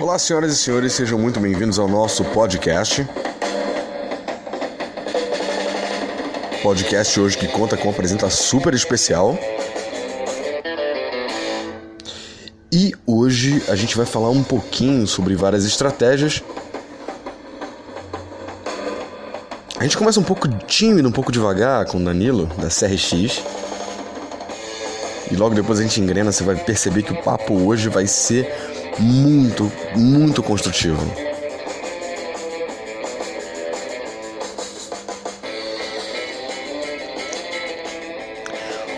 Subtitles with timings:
[0.00, 3.04] Olá, senhoras e senhores, sejam muito bem-vindos ao nosso podcast.
[6.62, 9.36] Podcast hoje que conta com uma presença super especial.
[12.70, 16.44] E hoje a gente vai falar um pouquinho sobre várias estratégias.
[19.76, 23.42] A gente começa um pouco tímido, um pouco devagar com o Danilo, da CRX.
[25.30, 28.67] E logo depois a gente engrena, você vai perceber que o papo hoje vai ser
[28.98, 31.00] muito, muito construtivo.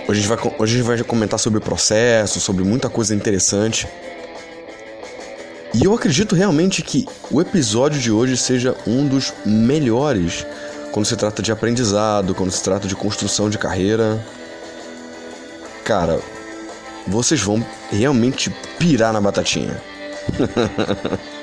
[0.08, 3.14] Hoje a, gente vai, hoje a gente vai comentar sobre o processo, sobre muita coisa
[3.14, 3.86] interessante.
[5.72, 10.44] E eu acredito realmente que o episódio de hoje seja um dos melhores
[10.90, 14.20] quando se trata de aprendizado, quando se trata de construção de carreira.
[15.84, 16.20] Cara,
[17.06, 19.80] vocês vão realmente pirar na batatinha.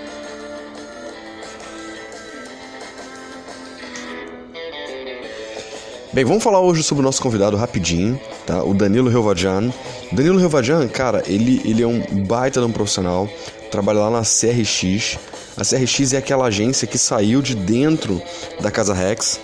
[6.14, 8.64] Bem, vamos falar hoje sobre o nosso convidado rapidinho, tá?
[8.64, 9.72] O Danilo Relvadjan.
[10.12, 13.30] Danilo Relvadjan, cara, ele, ele é um baita de um profissional,
[13.70, 15.20] trabalha lá na CRX.
[15.56, 18.20] A CRX é aquela agência que saiu de dentro
[18.60, 19.40] da Casa Rex.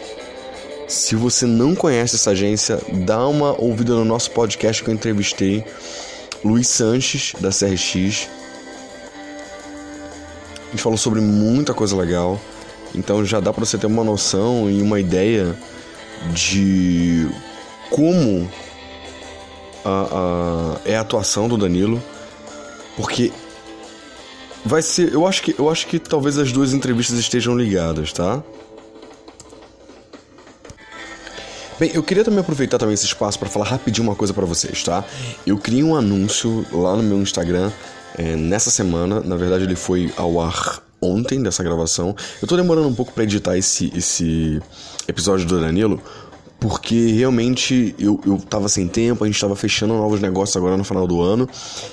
[0.87, 5.63] Se você não conhece essa agência, dá uma ouvida no nosso podcast que eu entrevistei
[6.43, 8.29] Luiz Sanches, da CRX.
[10.73, 12.41] Gente falou sobre muita coisa legal,
[12.95, 15.55] então já dá para você ter uma noção e uma ideia
[16.33, 17.29] de
[17.91, 18.49] como
[19.85, 22.01] a, a, é a atuação do Danilo,
[22.97, 23.31] porque
[24.65, 28.41] vai ser, eu acho que eu acho que talvez as duas entrevistas estejam ligadas, tá?
[31.79, 34.81] Bem, eu queria também aproveitar também esse espaço para falar rapidinho uma coisa para vocês,
[34.81, 35.05] tá?
[35.45, 37.71] Eu criei um anúncio lá no meu Instagram
[38.17, 42.15] é, nessa semana, na verdade ele foi ao ar ontem dessa gravação.
[42.41, 44.61] Eu tô demorando um pouco para editar esse, esse
[45.07, 46.01] episódio do Danilo,
[46.59, 50.83] porque realmente eu, eu tava sem tempo, a gente tava fechando novos negócios agora no
[50.85, 51.47] final do ano,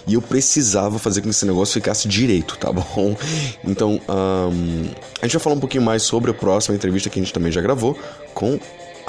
[0.06, 3.16] e eu precisava fazer com que esse negócio ficasse direito, tá bom?
[3.64, 4.84] Então, um,
[5.20, 7.50] a gente vai falar um pouquinho mais sobre a próxima entrevista que a gente também
[7.50, 7.98] já gravou
[8.32, 8.60] com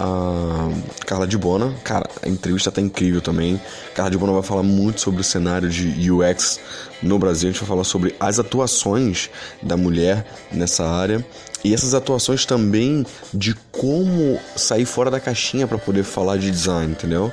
[0.02, 0.70] a
[1.06, 1.74] Carla de Bona.
[1.84, 3.62] Cara, a entrevista tá incrível também.
[3.94, 6.60] Carla de Bona vai falar muito sobre o cenário de UX
[7.04, 7.50] no Brasil.
[7.50, 9.30] A gente vai falar sobre as atuações
[9.62, 11.24] da mulher nessa área
[11.64, 16.92] e essas atuações também de como sair fora da caixinha para poder falar de design,
[16.92, 17.32] entendeu?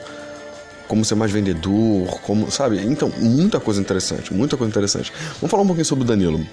[0.86, 2.80] Como ser mais vendedor, como, sabe?
[2.84, 5.12] Então, muita coisa interessante, muita coisa interessante.
[5.40, 6.44] Vamos falar um pouquinho sobre o Danilo.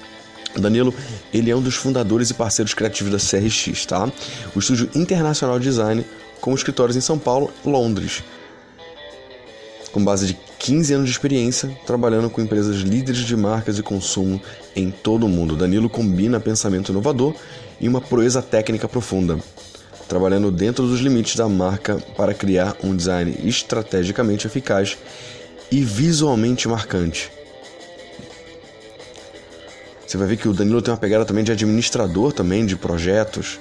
[0.60, 0.94] Danilo,
[1.34, 4.12] ele é um dos fundadores e parceiros criativos da CRX, tá?
[4.56, 6.06] O estúdio internacional de design
[6.42, 8.24] com escritórios em São Paulo, Londres.
[9.92, 14.42] Com base de 15 anos de experiência trabalhando com empresas líderes de marcas e consumo
[14.76, 15.56] em todo o mundo.
[15.56, 17.34] Danilo combina pensamento inovador
[17.80, 19.40] e uma proeza técnica profunda,
[20.08, 24.98] trabalhando dentro dos limites da marca para criar um design estrategicamente eficaz
[25.72, 27.32] e visualmente marcante
[30.06, 33.60] você vai ver que o Danilo tem uma pegada também de administrador também de projetos.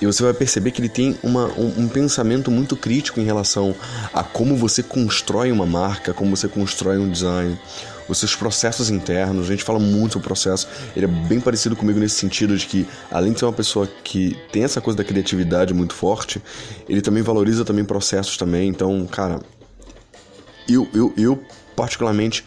[0.00, 3.74] E você vai perceber que ele tem uma, um, um, pensamento muito crítico em relação
[4.12, 7.58] a como você constrói uma marca, como você constrói um design,
[8.06, 9.46] os seus processos internos.
[9.46, 10.68] A gente fala muito sobre processo.
[10.94, 14.36] Ele é bem parecido comigo nesse sentido de que, além de ser uma pessoa que
[14.52, 16.42] tem essa coisa da criatividade muito forte,
[16.86, 18.68] ele também valoriza também processos também.
[18.68, 19.40] Então, cara,
[20.68, 21.42] eu, eu, eu
[21.74, 22.44] particularmente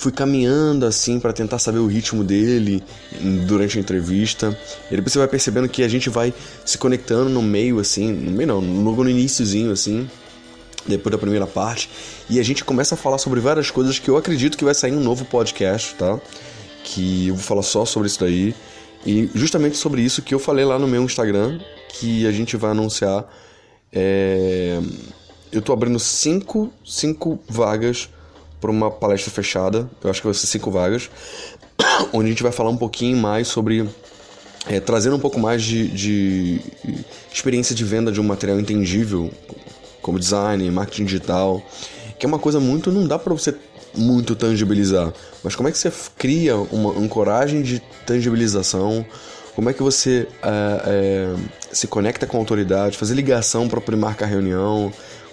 [0.00, 2.82] fui caminhando assim para tentar saber o ritmo dele
[3.46, 4.58] durante a entrevista.
[4.90, 6.32] E depois você vai percebendo que a gente vai
[6.64, 10.08] se conectando no meio assim, no meio não, logo no iníciozinho assim,
[10.86, 11.90] depois da primeira parte,
[12.30, 14.92] e a gente começa a falar sobre várias coisas que eu acredito que vai sair
[14.92, 16.18] um novo podcast, tá?
[16.82, 18.54] Que eu vou falar só sobre isso daí.
[19.04, 22.70] E justamente sobre isso que eu falei lá no meu Instagram, que a gente vai
[22.70, 23.30] anunciar.
[23.92, 24.80] É...
[25.52, 28.08] Eu tô abrindo cinco, cinco vagas
[28.60, 31.10] para uma palestra fechada, eu acho que vai ser cinco vagas,
[32.12, 33.88] onde a gente vai falar um pouquinho mais sobre.
[34.66, 36.60] É, trazendo um pouco mais de, de
[37.32, 39.30] experiência de venda de um material intangível,
[40.02, 41.62] como design, marketing digital,
[42.18, 42.92] que é uma coisa muito.
[42.92, 43.54] não dá para você
[43.94, 45.12] muito tangibilizar,
[45.42, 49.04] mas como é que você cria uma ancoragem de tangibilização?
[49.54, 51.34] Como é que você é, é,
[51.72, 54.92] se conecta com a autoridade, fazer ligação para poder marcar reunião,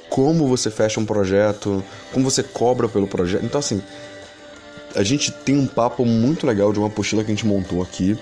[0.10, 1.84] como você fecha um projeto,
[2.14, 3.46] como você cobra pelo projeto.
[3.46, 3.82] Então, assim,
[4.96, 8.18] a gente tem um papo muito legal de uma apostila que a gente montou aqui,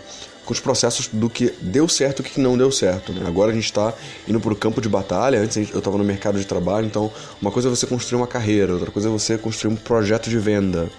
[0.45, 3.11] com os processos do que deu certo e o que não deu certo.
[3.11, 3.23] Né?
[3.27, 3.93] Agora a gente está
[4.27, 7.11] indo para o campo de batalha, antes eu estava no mercado de trabalho, então
[7.41, 10.37] uma coisa é você construir uma carreira, outra coisa é você construir um projeto de
[10.37, 10.89] venda.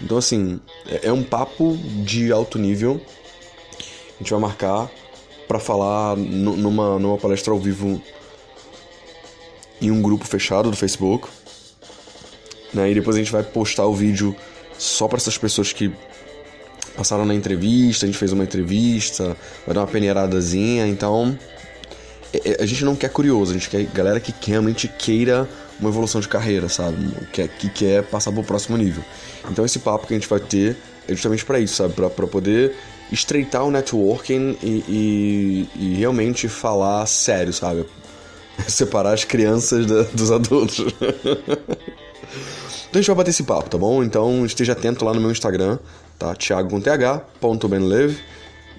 [0.00, 3.00] Então, assim, é, é um papo de alto nível.
[3.78, 4.90] A gente vai marcar
[5.46, 8.00] para falar numa, numa palestra ao vivo
[9.80, 11.28] em um grupo fechado do Facebook.
[12.72, 12.90] Né?
[12.90, 14.34] E depois a gente vai postar o vídeo
[14.78, 15.92] só para essas pessoas que
[16.96, 21.38] passaram na entrevista, a gente fez uma entrevista, vai dar uma peneiradazinha, então
[22.32, 25.48] é, é, a gente não quer curioso, a gente quer galera que realmente queira
[25.80, 26.96] uma evolução de carreira, sabe?
[27.32, 29.02] Que, que quer passar pro próximo nível.
[29.50, 30.76] Então esse papo que a gente vai ter
[31.06, 31.94] é justamente para isso, sabe?
[31.94, 32.74] Pra poder
[33.10, 37.86] estreitar o networking e, e, e realmente falar sério, sabe?
[38.66, 40.86] Separar as crianças da, dos adultos.
[42.88, 44.02] Então a gente vai bater esse papo, tá bom?
[44.02, 45.78] Então esteja atento lá no meu Instagram,
[46.18, 46.34] tá?
[46.34, 48.18] Thiago th.benleve.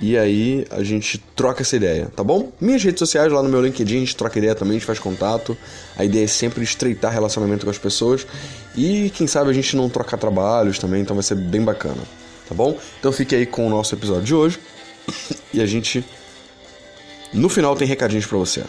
[0.01, 2.53] E aí a gente troca essa ideia, tá bom?
[2.59, 4.97] Minhas redes sociais lá no meu LinkedIn, a gente troca ideia também, a gente faz
[4.97, 5.57] contato.
[5.97, 8.25] A ideia é sempre estreitar relacionamento com as pessoas.
[8.75, 12.01] E quem sabe a gente não trocar trabalhos também, então vai ser bem bacana,
[12.47, 12.79] tá bom?
[12.99, 14.59] Então fique aí com o nosso episódio de hoje.
[15.51, 16.05] E a gente
[17.33, 18.63] no final tem recadinhos para você.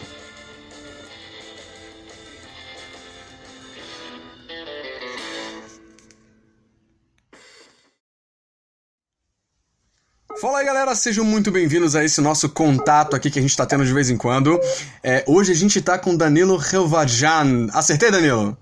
[10.91, 13.93] Galera, sejam muito bem-vindos a esse nosso contato aqui que a gente tá tendo de
[13.93, 14.59] vez em quando.
[15.03, 17.67] É, hoje a gente tá com Danilo Relvajan.
[17.73, 18.57] Acertei, Danilo?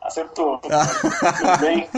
[0.00, 0.58] Acertou.
[0.58, 1.88] Tudo bem?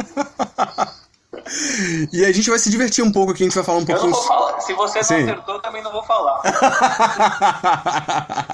[2.13, 4.09] E a gente vai se divertir um pouco aqui, a gente vai falar um pouquinho.
[4.09, 4.61] Eu não vou falar.
[4.61, 5.23] Se você não Sim.
[5.23, 6.43] acertou, também não vou falar.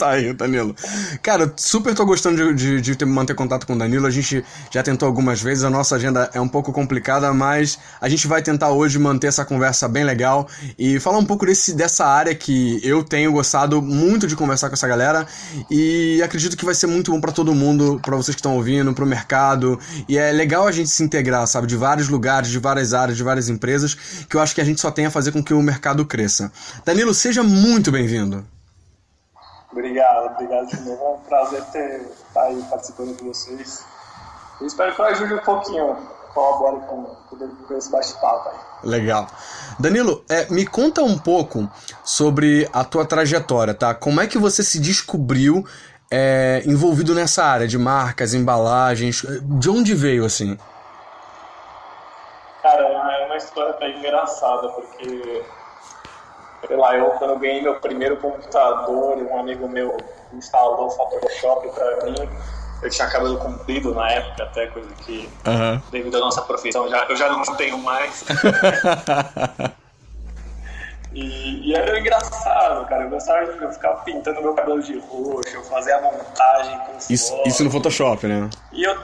[0.00, 0.74] Tá aí, Danilo.
[1.22, 4.06] Cara, super tô gostando de, de, de, manter contato com o Danilo.
[4.06, 8.08] A gente já tentou algumas vezes, a nossa agenda é um pouco complicada, mas a
[8.08, 10.48] gente vai tentar hoje manter essa conversa bem legal
[10.78, 14.74] e falar um pouco desse, dessa área que eu tenho gostado muito de conversar com
[14.74, 15.26] essa galera
[15.70, 18.94] e acredito que vai ser muito bom para todo mundo, para vocês que estão ouvindo,
[18.94, 19.78] pro mercado.
[20.08, 23.22] E é legal a gente se integrar, sabe, de vários lugares, de várias áreas, de
[23.22, 23.94] várias empresas,
[24.26, 26.50] que eu acho que a gente só tem a fazer com que o mercado cresça.
[26.86, 28.42] Danilo, seja muito bem-vindo.
[29.72, 31.04] Obrigado, obrigado de novo.
[31.04, 33.84] É um prazer ter estar tá aí participando com vocês.
[34.60, 35.96] Eu espero que eu ajude um pouquinho,
[36.34, 37.04] colabore com,
[37.66, 38.58] com esse bate-papo aí.
[38.82, 39.26] Legal.
[39.78, 41.70] Danilo, é, me conta um pouco
[42.02, 43.94] sobre a tua trajetória, tá?
[43.94, 45.64] Como é que você se descobriu
[46.10, 49.22] é, envolvido nessa área de marcas, embalagens?
[49.42, 50.58] De onde veio, assim?
[52.62, 55.42] Cara, é uma história bem engraçada, porque
[56.66, 59.96] sei lá, eu quando eu ganhei meu primeiro computador, um amigo meu
[60.32, 62.28] instalou o Photoshop pra mim.
[62.82, 65.80] Eu tinha cabelo comprido na época, até coisa que, uhum.
[65.90, 68.24] devido à nossa profissão, já, eu já não tenho mais.
[71.12, 73.04] e, e, era engraçado, cara.
[73.04, 76.96] Eu gostava de eu ficar pintando meu cabelo de roxo, eu fazia a montagem com
[77.10, 78.48] isso, isso no Photoshop, né?
[78.72, 78.98] E eu,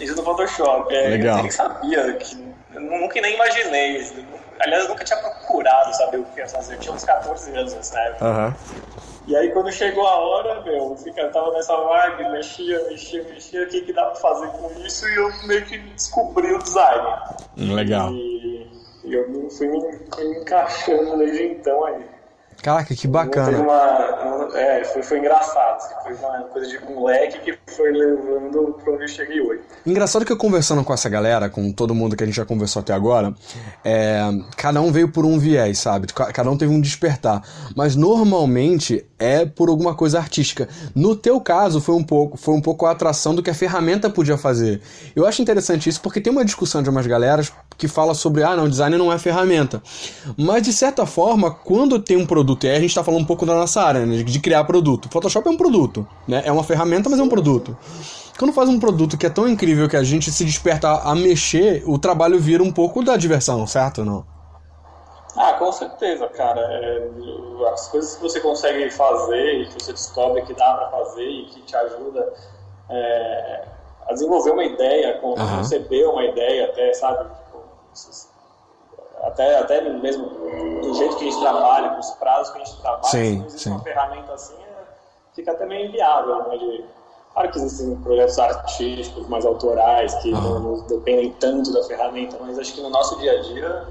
[0.00, 1.36] isso no Photoshop, é, Legal.
[1.36, 4.26] eu nem sabia, que, eu nunca nem imaginei.
[4.62, 6.74] Aliás, eu nunca tinha procurado saber o que ia fazer.
[6.74, 8.24] Eu tinha uns 14 anos nessa época.
[8.24, 8.54] Uhum.
[9.26, 13.68] E aí, quando chegou a hora, meu, eu tava nessa vibe, mexia, mexia, mexia, o
[13.68, 17.08] que, que dá pra fazer com isso, e eu meio que descobri o design.
[17.56, 18.12] Legal.
[18.12, 18.68] E,
[19.04, 22.04] eu fui fui me encaixando desde então aí.
[22.62, 23.58] Caraca, que bacana.
[23.58, 25.80] Uma, é, foi, foi engraçado.
[26.02, 29.60] Foi uma coisa de moleque que foi levando pra onde eu cheguei hoje.
[29.84, 32.80] Engraçado que eu conversando com essa galera, com todo mundo que a gente já conversou
[32.80, 33.34] até agora,
[33.84, 34.20] é,
[34.56, 36.06] cada um veio por um viés, sabe?
[36.06, 37.42] Cada um teve um despertar.
[37.74, 40.68] Mas normalmente é por alguma coisa artística.
[40.94, 44.10] No teu caso, foi um pouco, foi um pouco a atração do que a ferramenta
[44.10, 44.80] podia fazer.
[45.16, 48.54] Eu acho interessante isso porque tem uma discussão de umas galeras que fala sobre, ah,
[48.54, 49.82] não, design não é ferramenta.
[50.36, 52.64] Mas de certa forma, quando tem um produto produto.
[52.64, 54.22] E aí a gente está falando um pouco da nossa área, né?
[54.22, 55.08] De criar produto.
[55.10, 56.42] Photoshop é um produto, né?
[56.44, 57.76] É uma ferramenta, mas é um produto.
[58.38, 61.82] Quando faz um produto que é tão incrível que a gente se desperta a mexer,
[61.86, 64.26] o trabalho vira um pouco da diversão, certo ou não?
[65.36, 66.60] Ah, com certeza, cara.
[66.60, 67.08] É,
[67.72, 71.44] as coisas que você consegue fazer e que você descobre que dá para fazer e
[71.46, 72.32] que te ajuda
[72.90, 73.64] é,
[74.08, 77.30] a desenvolver uma ideia, a conceber uma ideia até, sabe?
[77.34, 77.62] Tipo,
[79.22, 80.26] até, até mesmo
[80.80, 83.46] do jeito que a gente trabalha, com os prazos que a gente trabalha, sim, se
[83.46, 83.70] existe sim.
[83.70, 84.84] uma ferramenta assim, é,
[85.34, 86.48] fica até meio inviável.
[86.48, 86.84] Né, de,
[87.32, 92.58] claro que existem projetos artísticos mais autorais que não, não, dependem tanto da ferramenta, mas
[92.58, 93.86] acho que no nosso dia a dia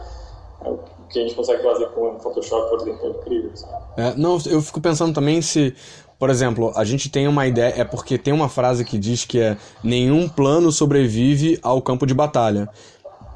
[0.66, 3.52] é o que a gente consegue fazer com o Photoshop, por exemplo, é incrível.
[3.98, 5.76] É, não, eu fico pensando também se
[6.20, 9.40] por exemplo, a gente tem uma ideia, é porque tem uma frase que diz que
[9.40, 12.70] é nenhum plano sobrevive ao campo de batalha.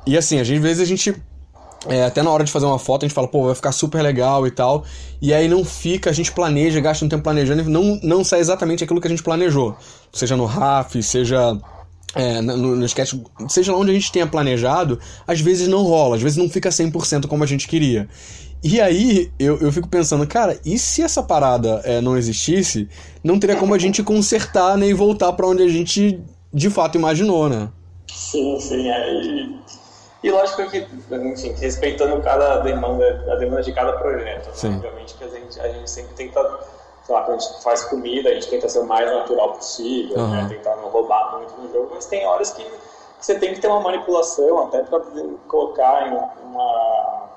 [0.05, 1.19] E assim, às vezes a gente
[1.87, 4.01] é, até na hora de fazer uma foto a gente fala, pô, vai ficar super
[4.01, 4.83] legal e tal.
[5.21, 8.39] E aí não fica, a gente planeja, gasta um tempo planejando e não, não sai
[8.39, 9.75] exatamente aquilo que a gente planejou.
[10.11, 11.57] Seja no RAF, seja
[12.15, 13.13] é, no, no sketch,
[13.47, 16.69] seja lá onde a gente tenha planejado, às vezes não rola, às vezes não fica
[16.69, 18.07] 100% como a gente queria.
[18.63, 22.89] E aí eu, eu fico pensando, cara, e se essa parada é, não existisse,
[23.23, 26.19] não teria como a gente consertar nem voltar para onde a gente
[26.51, 27.69] de fato imaginou, né?
[28.11, 28.89] Sim, sim.
[28.89, 29.49] É,
[30.25, 34.47] e, lógico que, enfim, respeitando cada demanda, a demanda de cada projeto.
[34.47, 34.75] Né?
[34.75, 36.41] Obviamente que a gente, a gente sempre tenta
[37.03, 40.17] sei lá, quando a gente faz comida, a gente tenta ser o mais natural possível,
[40.17, 40.31] uhum.
[40.31, 40.47] né?
[40.49, 42.65] tentar não roubar muito no jogo, mas tem horas que
[43.19, 44.99] você tem que ter uma manipulação até para
[45.47, 47.29] colocar em uma,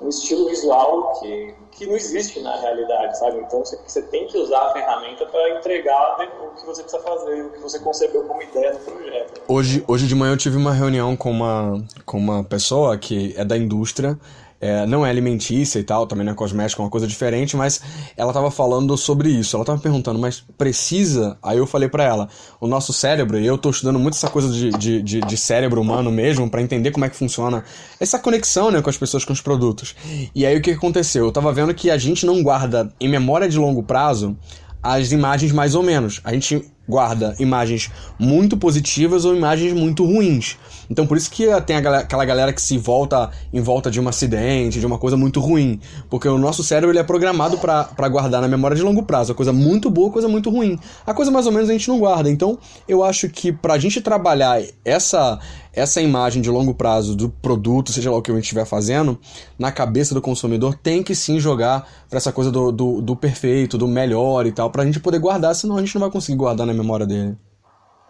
[0.00, 3.38] um estilo visual que, que não existe na realidade, sabe?
[3.38, 7.42] Então você, você tem que usar a ferramenta para entregar o que você precisa fazer,
[7.42, 9.40] o que você concebeu como ideia do projeto.
[9.48, 13.44] Hoje, hoje de manhã eu tive uma reunião com uma, com uma pessoa que é
[13.44, 14.18] da indústria
[14.60, 17.80] é, não é alimentícia e tal, também não é cosmética, é uma coisa diferente, mas
[18.16, 19.56] ela tava falando sobre isso.
[19.56, 21.38] Ela tava perguntando, mas precisa?
[21.42, 22.28] Aí eu falei para ela,
[22.60, 25.80] o nosso cérebro, e eu tô estudando muito essa coisa de, de, de, de cérebro
[25.80, 27.64] humano mesmo, para entender como é que funciona
[28.00, 29.94] essa conexão né, com as pessoas, com os produtos.
[30.34, 31.26] E aí o que aconteceu?
[31.26, 34.36] Eu tava vendo que a gente não guarda em memória de longo prazo
[34.82, 36.20] as imagens mais ou menos.
[36.22, 40.56] A gente guarda imagens muito positivas ou imagens muito ruins.
[40.88, 44.80] Então por isso que tem aquela galera que se volta em volta de um acidente,
[44.80, 45.80] de uma coisa muito ruim.
[46.08, 49.34] Porque o nosso cérebro ele é programado para guardar na memória de longo prazo a
[49.34, 50.78] coisa muito boa, a coisa muito ruim.
[51.06, 52.30] A coisa mais ou menos a gente não guarda.
[52.30, 55.38] Então eu acho que pra gente trabalhar essa
[55.76, 59.20] essa imagem de longo prazo do produto, seja lá o que a gente estiver fazendo,
[59.58, 63.76] na cabeça do consumidor, tem que sim jogar para essa coisa do, do, do, perfeito,
[63.76, 66.66] do melhor e tal, pra gente poder guardar, senão a gente não vai conseguir guardar
[66.66, 67.36] na memória dele.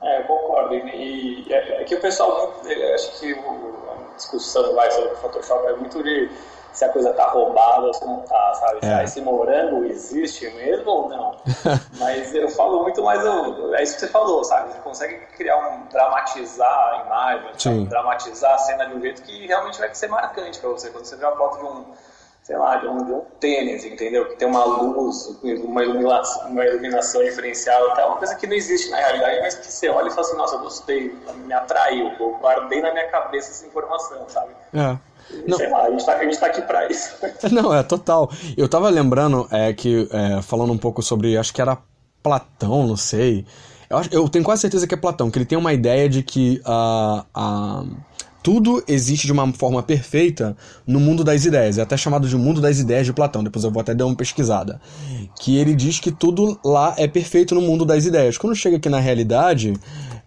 [0.01, 0.75] É, eu concordo.
[0.75, 2.63] E, e é, é, que o pessoal,
[2.97, 6.31] acho que a discussão vai sobre o Photoshop é muito de
[6.77, 8.81] se a coisa tá roubada ou se não tá, sabe?
[8.83, 9.05] É.
[9.05, 11.37] Esse morango existe mesmo ou não?
[11.99, 14.73] Mas eu falo muito mais, é isso que você falou, sabe?
[14.73, 17.51] Você consegue criar um, dramatizar a imagem,
[17.87, 20.91] dramatizar a cena de um jeito que realmente vai ser marcante para você.
[20.91, 21.85] Quando você vê uma foto de um,
[22.47, 24.25] sei lá, de um, de um tênis, entendeu?
[24.29, 28.89] Que tem uma luz, uma iluminação, uma iluminação diferenciada, até uma coisa que não existe
[28.89, 31.13] na realidade, mas que você olha e fala assim, nossa, eu gostei,
[31.45, 34.53] me atraiu, eu guardei na minha cabeça essa informação, sabe?
[34.73, 34.97] É.
[35.49, 35.59] Não.
[35.59, 37.17] Sei lá, a gente, tá, a gente tá aqui pra isso.
[37.51, 38.31] Não, é total.
[38.57, 41.77] Eu tava lembrando é, que, é, falando um pouco sobre, acho que era
[42.23, 43.45] Platão, não sei.
[43.91, 46.23] Eu, acho, eu tenho quase certeza que é Platão, que ele tem uma ideia de
[46.23, 47.97] que uh, uh,
[48.47, 51.79] tudo existe de uma forma perfeita no mundo das ideias.
[51.79, 53.43] É até chamado de mundo das ideias de Platão.
[53.43, 54.81] Depois eu vou até dar uma pesquisada.
[55.41, 58.39] Que ele diz que tudo lá é perfeito no mundo das ideias.
[58.39, 59.73] Quando chega aqui na realidade,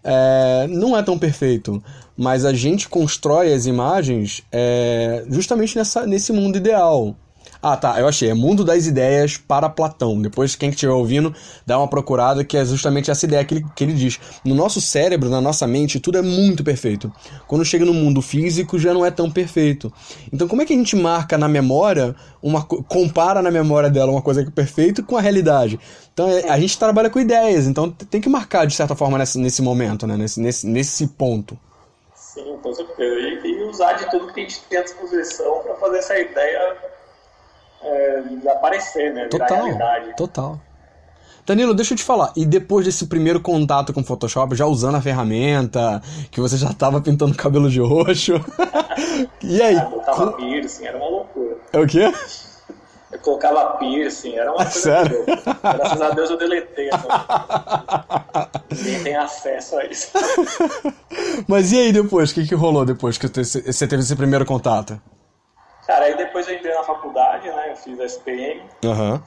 [0.04, 1.82] é, não é tão perfeito
[2.14, 7.16] mas a gente constrói as imagens é, justamente nessa, nesse mundo ideal.
[7.62, 8.30] Ah, tá, eu achei.
[8.30, 10.20] É Mundo das Ideias para Platão.
[10.20, 11.34] Depois, quem estiver ouvindo,
[11.66, 14.18] dá uma procurada, que é justamente essa ideia que ele, que ele diz.
[14.42, 17.12] No nosso cérebro, na nossa mente, tudo é muito perfeito.
[17.46, 19.92] Quando chega no mundo físico, já não é tão perfeito.
[20.32, 24.22] Então, como é que a gente marca na memória, uma compara na memória dela uma
[24.22, 25.78] coisa que é perfeita com a realidade?
[26.14, 29.38] Então, é, a gente trabalha com ideias, então tem que marcar, de certa forma, nesse,
[29.38, 30.16] nesse momento, né?
[30.16, 31.58] nesse, nesse, nesse ponto.
[32.14, 33.20] Sim, com certeza.
[33.20, 36.89] E, e, usar de tudo que a gente tem à disposição para fazer essa ideia
[37.82, 39.26] é, aparecer, né?
[39.28, 39.66] Total.
[40.16, 40.60] Total.
[41.46, 44.96] Danilo, deixa eu te falar, e depois desse primeiro contato com o Photoshop, já usando
[44.96, 48.34] a ferramenta, que você já estava pintando cabelo de roxo,
[49.42, 49.76] e aí?
[49.76, 50.36] Ah, botava com...
[50.36, 51.56] piercing, era uma loucura.
[51.72, 52.12] É o quê?
[53.10, 54.70] Eu colocava piercing, era uma coisa.
[54.70, 55.24] Sério?
[55.60, 56.90] Graças a Deus eu deletei.
[58.70, 60.12] Ninguém tem acesso a isso.
[61.48, 62.30] Mas e aí depois?
[62.30, 65.00] O que, que rolou depois que você teve esse primeiro contato?
[65.84, 67.29] Cara, aí depois eu entrei na faculdade?
[67.29, 67.29] Eu
[67.82, 68.62] fiz a SPM.
[68.84, 69.22] Uhum.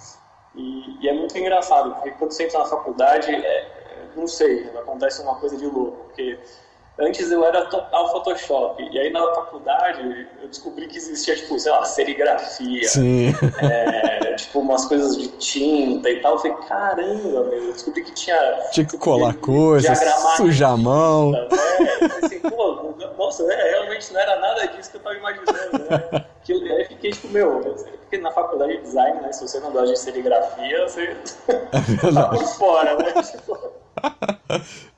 [0.55, 3.67] E, e, é muito engraçado, porque quando você entra na faculdade, é,
[4.15, 6.05] não sei, acontece uma coisa de louco.
[6.05, 6.39] Porque
[6.99, 8.83] Antes eu era total Photoshop.
[8.91, 12.87] E aí na faculdade eu descobri que existia, tipo, sei lá, serigrafia.
[12.87, 13.33] Sim.
[13.59, 16.33] É, tipo, umas coisas de tinta e tal.
[16.33, 18.37] Eu falei, caramba, meu, eu descobri que tinha.
[18.71, 19.97] Tinha que colar coisas,
[20.37, 21.31] sujar a mão.
[21.73, 22.09] Né?
[22.23, 26.25] Assim, pô, nossa, é, realmente não era nada disso que eu tava imaginando, né?
[26.43, 27.75] Que aí fiquei, tipo, meu,
[28.13, 29.31] porque na faculdade de design, né?
[29.31, 31.17] Se você não gosta de serigrafia, você
[31.47, 33.13] é tá por fora, né?
[33.23, 33.71] Tipo...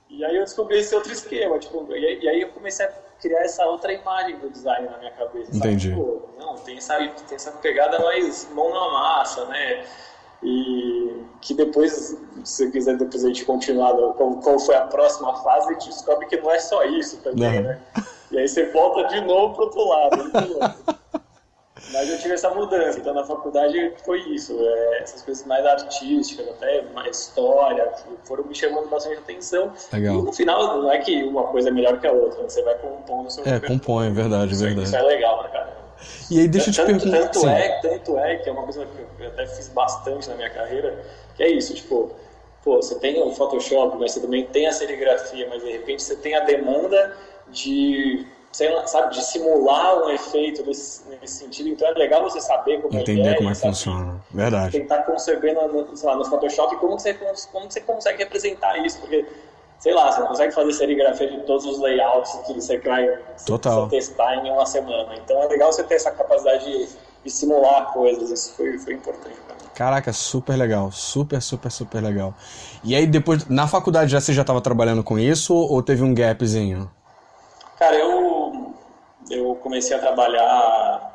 [0.10, 2.90] E aí eu descobri esse outro esquema, tipo, e, aí eu comecei a
[3.22, 5.56] criar essa outra imagem do design na minha cabeça.
[5.56, 5.90] Entendi.
[5.90, 9.86] Tipo, não, tem essa, tem essa pegada mais mão na massa, né?
[10.44, 15.36] E que depois, se você quiser depois a gente continuar qual, qual foi a próxima
[15.42, 17.70] fase, a gente descobre que não é só isso também, não.
[17.70, 17.82] né?
[18.32, 20.96] E aí você volta de novo pro outro lado.
[21.96, 26.46] Mas eu tive essa mudança, então na faculdade foi isso, é, essas coisas mais artísticas,
[26.50, 27.90] até mais história,
[28.26, 29.72] foram me chamando bastante atenção.
[29.94, 30.16] Legal.
[30.16, 32.50] E no final, não é que uma coisa é melhor que a outra, né?
[32.50, 34.88] você vai compondo o seu É, compõe, é verdade, isso, verdade.
[34.88, 35.86] Isso é legal pra caramba.
[36.30, 37.18] E aí deixa eu te tanto, perguntar.
[37.28, 37.50] Tanto Sim.
[37.50, 41.02] é, tanto é, que é uma coisa que eu até fiz bastante na minha carreira,
[41.36, 42.12] que é isso, tipo,
[42.62, 46.18] pô, você tem o Photoshop, mas você também tem a serigrafia, mas de repente você
[46.18, 47.16] tem a demanda
[47.48, 48.26] de,
[48.56, 52.82] sei lá, sabe, de simular um efeito nesse, nesse sentido, então é legal você saber
[52.82, 54.24] como Entender é como é que funciona.
[54.32, 54.80] Verdade.
[54.80, 57.14] Tentar conceber no, sei lá, no Photoshop como você,
[57.52, 59.26] como você consegue representar isso, porque
[59.78, 63.90] sei lá, você não consegue fazer serigrafia de todos os layouts que você vai Total.
[63.90, 65.14] testar em uma semana.
[65.18, 66.88] Então é legal você ter essa capacidade de,
[67.26, 69.62] de simular coisas, isso foi, foi importante pra mim.
[69.74, 70.94] Caraca, super legal.
[70.94, 72.34] Super, super, super legal.
[72.86, 76.14] E aí depois, na faculdade já você já estava trabalhando com isso ou teve um
[76.14, 76.90] gapzinho?
[77.78, 78.35] Cara, eu,
[79.30, 81.12] eu comecei a trabalhar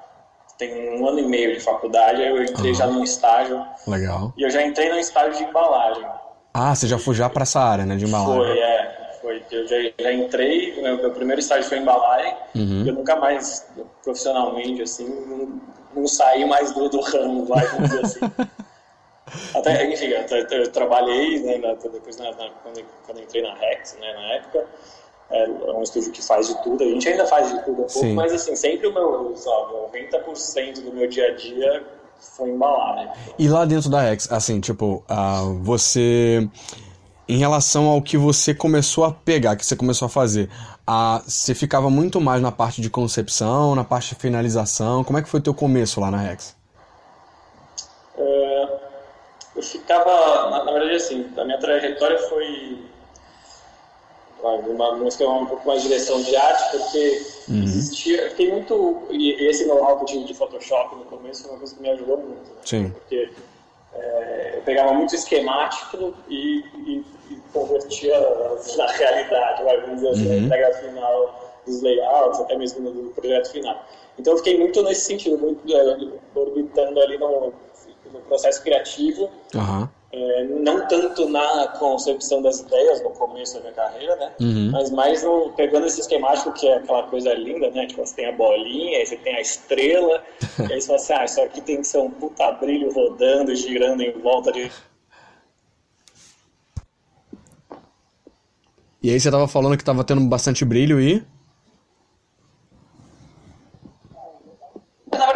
[0.59, 2.77] tem um ano e meio de faculdade, aí eu entrei Uhum.
[2.77, 4.33] já num estágio, Legal.
[4.37, 6.05] e eu já entrei num estágio de embalagem.
[6.53, 8.45] Ah, você já foi já pra essa área, né, de embalagem.
[8.47, 9.01] Foi, é.
[9.23, 9.43] Foi.
[9.51, 12.85] Eu já, já entrei, meu, meu primeiro estágio foi em embalagem, Uhum.
[12.87, 13.67] eu nunca mais,
[14.03, 15.61] profissionalmente, assim, não,
[15.95, 18.21] não saí mais do, do ramo, vai, vamos dizer assim.
[19.55, 23.97] Até, enfim, eu, eu trabalhei, né, depois na, na- quando, quando eu entrei na Rex,
[24.01, 24.67] né, na época,
[25.31, 27.91] é um estúdio que faz de tudo, a gente ainda faz de tudo um pouco,
[27.91, 28.15] Sim.
[28.15, 31.85] mas assim, sempre o meu, lá, 90% do meu dia a dia
[32.21, 33.09] foi embalagem.
[33.39, 36.49] E lá dentro da Rex, assim, tipo, ah, você.
[37.29, 40.51] Em relação ao que você começou a pegar, que você começou a fazer,
[40.85, 45.05] ah, você ficava muito mais na parte de concepção, na parte de finalização.
[45.05, 46.57] Como é que foi o teu começo lá na Rex?
[48.19, 48.79] É,
[49.55, 52.90] eu ficava, na, na verdade, assim, a minha trajetória foi
[54.43, 59.33] vai, uma música um pouco mais direção de arte, porque existia, eu fiquei muito, e,
[59.49, 62.19] esse know-how que eu tive de Photoshop no começo foi uma coisa que me ajudou
[62.19, 62.61] muito, né?
[62.65, 62.91] Sim.
[62.91, 63.31] porque
[63.95, 68.19] é, eu pegava muito esquemático e, e, e convertia
[68.77, 73.11] na realidade, vai, vamos dizer assim, na entrega final dos layouts, até mesmo no do
[73.11, 73.85] projeto final.
[74.19, 77.53] Então eu fiquei muito nesse sentido, muito é, orbitando ali no,
[78.13, 79.91] no processo criativo, Aham.
[80.13, 84.33] É, não tanto na concepção das ideias no começo da minha carreira, né?
[84.41, 84.71] Uhum.
[84.73, 87.87] Mas mais no, pegando esse esquemático que é aquela coisa linda, né?
[87.87, 90.25] Tipo, você tem a bolinha, aí você tem a estrela,
[90.69, 93.55] e aí você fala assim, ah, isso aqui tem que ser um puta brilho rodando,
[93.55, 94.71] girando em volta de...
[99.03, 101.25] E aí você tava falando que tava tendo bastante brilho e.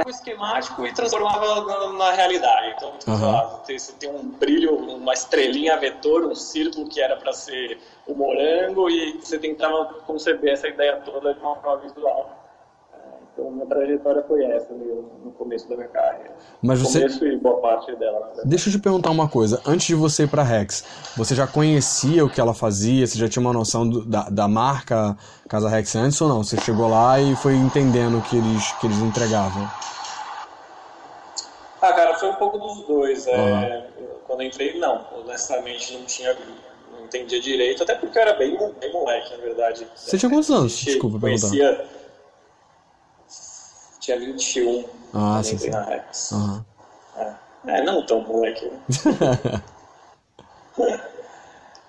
[0.05, 2.75] O esquemático e transformava na, realidade.
[2.77, 7.33] Então, lá, você, você tem um brilho, uma estrelinha vetor, um círculo que era para
[7.33, 12.31] ser o morango, e você tentava conceber essa ideia toda de uma forma visual.
[12.93, 12.99] É,
[13.33, 16.37] Então, minha trajetória foi essa no, começo da minha carreira.
[16.63, 18.33] Mas você- Começo e boa parte dela.
[18.45, 19.61] Deixa eu te perguntar uma coisa.
[19.67, 20.85] Antes de você ir pra Rex,
[21.17, 23.07] você já conhecia o que ela fazia?
[23.07, 25.17] Você já tinha uma noção do- da, da marca
[25.49, 26.43] Casa Rex antes ou não?
[26.45, 29.67] Você chegou lá e foi entendendo o que eles, que eles entregavam?
[31.83, 33.27] Ah, cara, foi um pouco dos dois.
[33.27, 35.07] É, eu- Quando entrei, não.
[35.19, 36.37] Honestamente, não tinha...
[36.93, 39.87] Não entendia direito, até porque eu era bem, bem moleque, na verdade.
[39.95, 40.77] Você tinha quantos anos?
[40.77, 41.49] Desculpa perguntar.
[41.49, 41.87] conhecia...
[44.01, 45.71] Tinha 21 Ah, sim, sim.
[45.71, 46.33] na Rex.
[46.33, 46.65] Aham.
[47.67, 47.83] É.
[47.83, 48.71] Não tão moleque.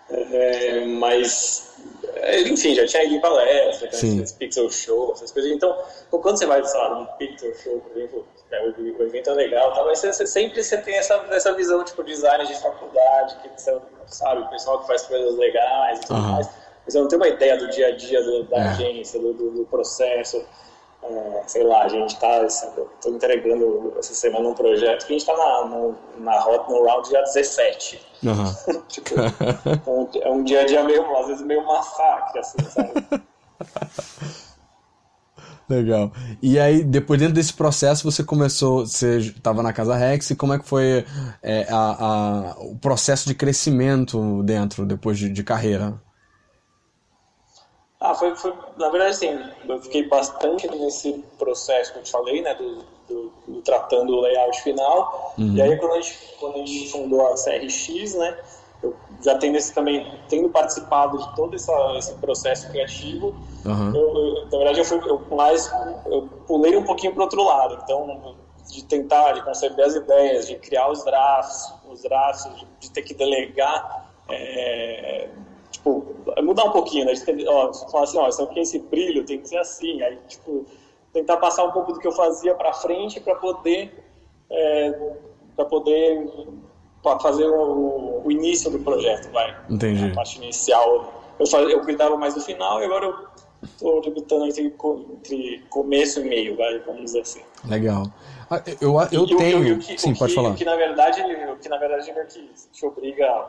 [0.07, 1.73] É, mas,
[2.17, 5.51] é, enfim, já tinha ido em palestra, já tinha esse pixel show, essas coisas.
[5.51, 5.75] Então,
[6.11, 9.73] quando você vai, sei lá, num pixel show, por exemplo, é, o, evento é legal,
[9.73, 13.49] tá, mas você, você sempre você tem essa, essa visão, tipo, design de faculdade, que
[13.60, 13.77] você
[14.08, 16.31] sabe, o pessoal que faz coisas legais e tudo Aham.
[16.34, 16.47] mais.
[16.86, 18.67] Mas você não tem uma ideia do dia a dia do- da É.
[18.69, 20.45] agência, do, do, do processo.
[21.03, 22.47] É, sei lá, a gente está
[23.01, 26.84] tô entregando essa semana um projeto que a gente está na, no, na rota no
[26.84, 28.01] round dia 17.
[28.25, 28.55] Aham.
[28.88, 29.13] tipo,
[29.67, 32.93] então, é um dia a dia meio, às vezes meio massacre, assim, sabe?
[35.67, 36.12] Legal.
[36.43, 40.54] E aí, depois dentro desse processo, você começou, você estava na Casa Rex, e como
[40.54, 41.04] é que foi
[41.41, 45.99] é, a, a- o processo de crescimento dentro, depois de, de carreira?
[47.99, 52.41] Ah, foi, foi, na verdade, assim, eu fiquei bastante nesse processo que eu te falei,
[52.41, 55.34] né, do, do, do tratando o layout final.
[55.54, 58.38] E aí, quando a, gente, quando a gente fundou a CRX, né,
[58.85, 63.33] eu já tendo esse também, tendo participado de todo essa, esse processo criativo,
[63.65, 63.91] Aham.
[63.95, 65.71] eu, eu- na verdade, eu fui eu mais,
[66.05, 67.79] eu pulei um pouquinho para outro lado.
[67.83, 68.35] Então,
[68.69, 73.03] de tentar, de conceber as ideias, de criar os drafts, os drafts, de, de ter
[73.03, 75.29] que delegar, é,
[75.71, 77.13] tipo, mudar um pouquinho, né?
[77.13, 80.01] De ter, ó, falar assim, ó, isso aqui esse brilho tem que ser assim.
[80.01, 80.65] Aí, tipo,
[81.13, 84.03] tentar passar um pouco do que eu fazia para frente para poder
[84.49, 84.99] é,
[85.55, 86.27] para poder
[87.05, 89.55] pra fazer o, o, início do projeto, vai.
[89.69, 90.11] Entendi.
[90.11, 91.23] A parte inicial.
[91.39, 93.15] Eu, faz, eu cuidava mais do final e agora eu
[93.63, 97.41] estou limitando entre, entre começo e meio, vai, vamos dizer assim.
[97.65, 98.07] Legal.
[98.49, 99.79] Ah, eu eu e, tenho.
[99.79, 100.49] que, Sim, pode que, falar.
[100.49, 103.45] O que na verdade, o que na verdade é que te obriga,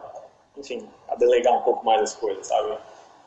[0.57, 2.77] enfim, a delegar um pouco mais as coisas, sabe?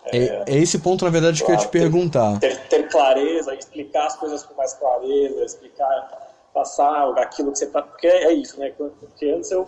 [0.06, 2.40] É, é, é esse ponto, na verdade, que eu ia te perguntar.
[2.40, 7.82] Ter, ter, clareza, explicar as coisas com mais clareza, explicar, passar aquilo que você tá.
[7.82, 8.74] Porque é isso, né?
[8.78, 9.68] Porque antes eu.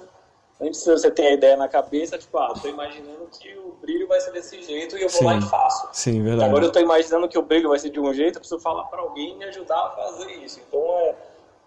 [0.61, 4.21] Antes você tem a ideia na cabeça, tipo, ah, tô imaginando que o brilho vai
[4.21, 5.25] ser desse jeito e eu vou Sim.
[5.25, 5.89] lá e faço.
[5.91, 6.47] Sim, verdade.
[6.47, 8.83] Agora eu tô imaginando que o brilho vai ser de um jeito, eu preciso falar
[8.83, 10.61] para alguém me ajudar a fazer isso.
[10.67, 11.15] Então é.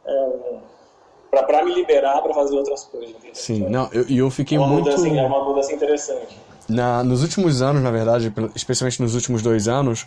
[0.06, 3.10] é para me liberar para fazer outras coisas.
[3.10, 3.34] Entendeu?
[3.34, 4.84] Sim, não, e eu, eu, fiquei uma muito.
[4.84, 6.38] Mudança, é uma mudança interessante.
[6.68, 10.06] Na, nos últimos anos, na verdade, especialmente nos últimos dois anos,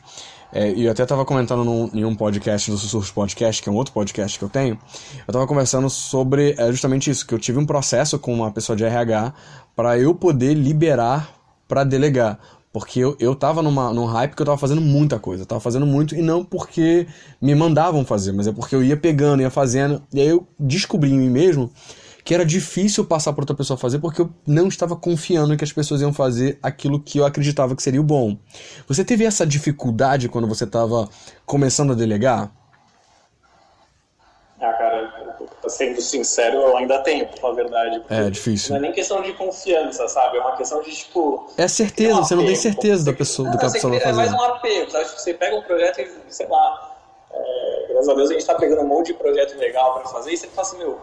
[0.51, 3.71] é, e eu até estava comentando num, em um podcast do Sussurros Podcast, que é
[3.71, 4.75] um outro podcast que eu tenho,
[5.15, 8.75] eu estava conversando sobre é, justamente isso, que eu tive um processo com uma pessoa
[8.75, 9.33] de RH
[9.75, 11.29] para eu poder liberar
[11.67, 12.39] para delegar.
[12.71, 15.43] Porque eu, eu tava numa, num hype que eu tava fazendo muita coisa.
[15.43, 17.07] Eu tava fazendo muito, e não porque
[17.41, 20.01] me mandavam fazer, mas é porque eu ia pegando, ia fazendo.
[20.13, 21.71] E aí eu descobri em mim mesmo
[22.27, 25.63] que era difícil passar para outra pessoa fazer porque eu não estava confiando em que
[25.63, 28.35] as pessoas iam fazer aquilo que eu acreditava que seria o bom.
[28.85, 31.07] Você teve essa dificuldade quando você estava
[31.45, 32.51] começando a delegar?
[34.59, 35.37] Ah, cara,
[35.69, 38.03] sendo sincero, eu ainda tenho, na verdade.
[38.09, 38.71] É difícil.
[38.71, 40.35] Não é nem questão de confiança, sabe?
[40.35, 41.49] É uma questão de, tipo.
[41.57, 44.23] É certeza, um você não tem certeza da pessoa, do que a pessoa vai fazer.
[44.23, 45.05] É mais um apego, sabe?
[45.05, 46.93] Você pega um projeto e, sei lá.
[47.31, 50.33] É, graças a Deus a gente está pegando um monte de projeto legal para fazer
[50.33, 50.99] e você fala assim, meu,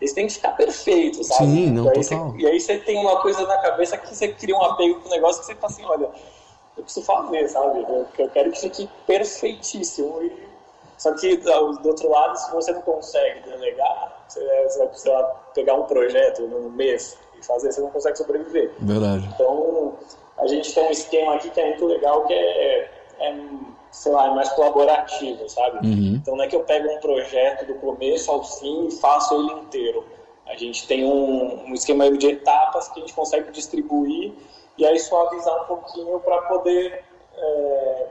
[0.00, 1.50] eles têm que ficar perfeitos, sabe?
[1.50, 2.30] Sim, não, e aí, total.
[2.30, 5.08] Você, e aí você tem uma coisa na cabeça que você cria um apego com
[5.08, 6.10] o negócio que você fala assim, olha,
[6.76, 7.80] eu preciso fazer, sabe?
[7.82, 10.22] Eu, eu quero que fique perfeitíssimo.
[10.22, 10.48] E,
[10.98, 15.22] só que, do outro lado, se você não consegue delegar, você, você vai precisar
[15.54, 18.70] pegar um projeto num mês e fazer, você não consegue sobreviver.
[18.78, 19.28] Verdade.
[19.34, 19.94] Então,
[20.38, 23.34] a gente tem um esquema aqui que é muito legal, que é, é
[23.92, 25.86] sei lá, é mais colaborativo, sabe?
[25.86, 26.14] Uhum.
[26.16, 29.60] Então não é que eu pego um projeto do começo ao fim e faço ele
[29.60, 30.04] inteiro.
[30.46, 34.32] A gente tem um, um esquema de etapas que a gente consegue distribuir
[34.78, 37.04] e aí suavizar um pouquinho para poder
[37.36, 38.06] é,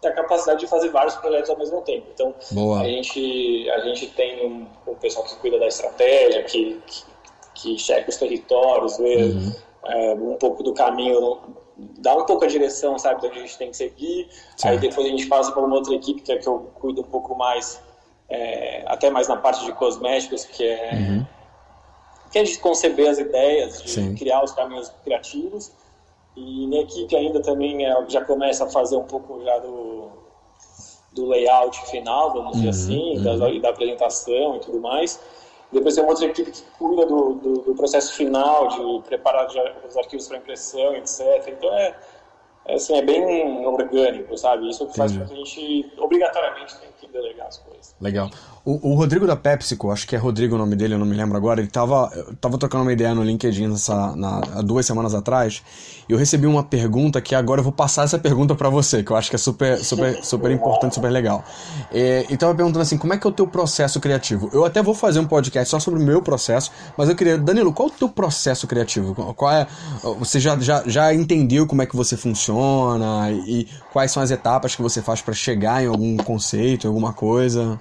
[0.00, 2.06] ter a capacidade de fazer vários projetos ao mesmo tempo.
[2.14, 2.80] Então Boa.
[2.80, 7.04] a gente a gente tem um, um pessoal que cuida da estratégia, que, que,
[7.54, 9.52] que checa os territórios, vê uhum.
[9.84, 11.40] é, um pouco do caminho
[11.76, 14.28] dá um pouco a direção, sabe, de onde a gente tem que seguir.
[14.56, 14.66] Certo.
[14.66, 17.04] Aí depois a gente passa para uma outra equipe, que é que eu cuido um
[17.04, 17.80] pouco mais,
[18.28, 21.26] é, até mais na parte de cosméticos, que é, uhum.
[22.30, 24.14] que é de conceber as ideias, de Sim.
[24.14, 25.70] criar os caminhos criativos.
[26.34, 30.10] E minha equipe ainda também é, já começa a fazer um pouco já do,
[31.12, 32.62] do layout final, vamos uhum.
[32.62, 33.38] dizer assim, uhum.
[33.38, 35.18] da, da apresentação e tudo mais.
[35.76, 39.46] Depois tem uma outra equipe que cuida do, do, do processo final, de preparar
[39.86, 41.20] os arquivos para impressão, etc.
[41.48, 41.94] Então é,
[42.74, 44.68] assim, é bem orgânico, sabe?
[44.68, 47.94] Isso faz com que a gente obrigatoriamente tem que delegar as coisas.
[48.00, 48.30] Legal.
[48.64, 51.14] O, o, Rodrigo da PepsiCo, acho que é Rodrigo o nome dele, eu não me
[51.14, 55.14] lembro agora, ele tava, tava trocando uma ideia no LinkedIn nessa, na, há duas semanas
[55.14, 55.62] atrás,
[56.08, 59.12] e eu recebi uma pergunta que agora eu vou passar essa pergunta para você, que
[59.12, 61.44] eu acho que é super, super, super importante, super legal.
[61.92, 64.50] É, e tava perguntando assim, como é que é o teu processo criativo?
[64.52, 67.72] Eu até vou fazer um podcast só sobre o meu processo, mas eu queria, Danilo,
[67.72, 69.14] qual é o teu processo criativo?
[69.14, 69.64] Qual é,
[70.18, 72.55] você já, já, já entendeu como é que você funciona
[73.46, 77.80] e quais são as etapas que você faz para chegar em algum conceito, alguma coisa?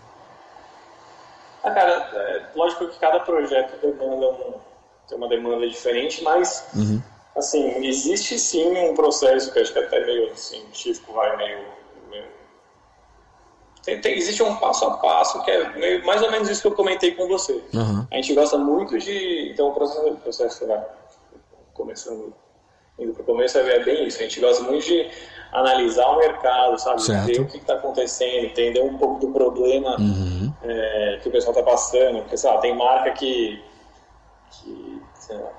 [1.63, 4.53] Ah, cara, é, lógico que cada projeto demanda um,
[5.07, 7.01] tem uma demanda diferente, mas uhum.
[7.35, 11.65] assim, existe sim um processo que acho que até meio científico, vai meio.
[12.11, 12.25] meio...
[13.83, 16.67] Tem, tem, existe um passo a passo que é meio, mais ou menos isso que
[16.67, 17.53] eu comentei com você.
[17.73, 18.05] Uhum.
[18.11, 19.51] A gente gosta muito de.
[19.51, 20.85] Então, o processo, o processo né,
[21.73, 22.31] começando,
[22.99, 24.19] indo para o começo, é bem isso.
[24.19, 25.09] A gente gosta muito de
[25.51, 27.01] analisar o mercado, sabe?
[27.01, 27.25] Certo.
[27.25, 30.53] Ver o que está acontecendo, entender um pouco do problema uhum.
[30.63, 32.19] é, que o pessoal está passando.
[32.21, 33.61] Porque, sei lá, tem marca que,
[34.51, 35.51] que sei lá,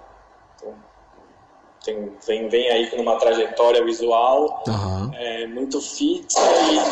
[1.86, 5.10] tem, vem, vem aí com uma trajetória visual uhum.
[5.14, 6.40] é, muito fixa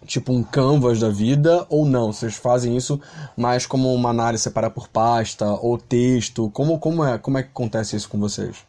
[0.06, 2.14] tipo um canvas da vida, ou não?
[2.14, 3.02] Vocês fazem isso
[3.36, 6.52] mais como uma análise separada por pasta ou texto?
[6.54, 8.66] Como, como, é, como é que acontece isso com vocês?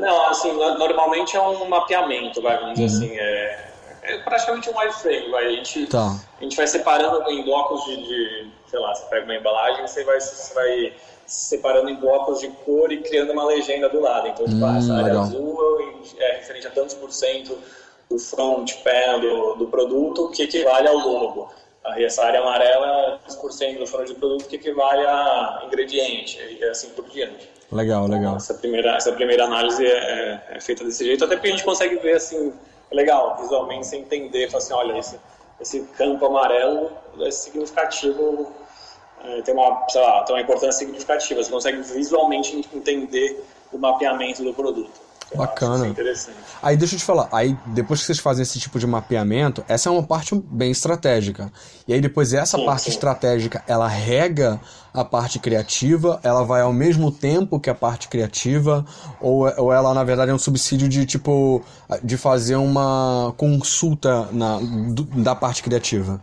[0.00, 3.04] Não, assim, normalmente é um mapeamento, vai, vamos dizer uhum.
[3.04, 6.16] assim, é, é, praticamente um wireframe, vai, a gente, tá.
[6.38, 10.04] a gente vai separando em blocos de, de, sei lá, você pega uma embalagem, você
[10.04, 10.92] vai, você vai
[11.26, 14.92] separando em blocos de cor e criando uma legenda do lado, então, tipo, hum, essa
[14.92, 15.22] área legal.
[15.22, 15.78] azul
[16.18, 17.58] é referente a tantos por cento
[18.08, 21.50] do front panel do, do produto, que equivale ao logo.
[21.84, 26.64] Aí essa área amarela é 10% do front do produto, que equivale a ingrediente, e
[26.64, 27.48] assim por diante.
[27.70, 28.36] Legal, legal.
[28.36, 31.64] Essa primeira, essa primeira análise é, é, é, feita desse jeito, até porque a gente
[31.64, 32.52] consegue ver assim,
[32.92, 35.18] legal, visualmente, você entender, falar assim, olha, esse,
[35.60, 36.90] esse campo amarelo
[37.20, 38.52] é significativo,
[39.24, 44.52] é, tem, uma, lá, tem uma importância significativa, você consegue visualmente entender o mapeamento do
[44.52, 45.05] produto.
[45.34, 45.94] Bacana.
[46.62, 49.88] Aí deixa eu te falar, aí depois que vocês fazem esse tipo de mapeamento, essa
[49.88, 51.52] é uma parte bem estratégica.
[51.86, 52.90] E aí depois essa sim, parte sim.
[52.90, 54.60] estratégica, ela rega
[54.94, 58.84] a parte criativa, ela vai ao mesmo tempo que a parte criativa,
[59.20, 61.62] ou, ou ela na verdade é um subsídio de tipo
[62.02, 66.20] de fazer uma consulta na, do, da parte criativa?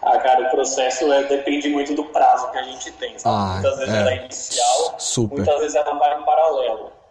[0.00, 3.18] Ah, cara, o processo é, depende muito do prazo que a gente tem.
[3.18, 3.36] Sabe?
[3.36, 4.00] Ah, muitas vezes é.
[4.00, 5.36] ela é inicial, Super.
[5.36, 7.03] muitas vezes ela vai em paralelo.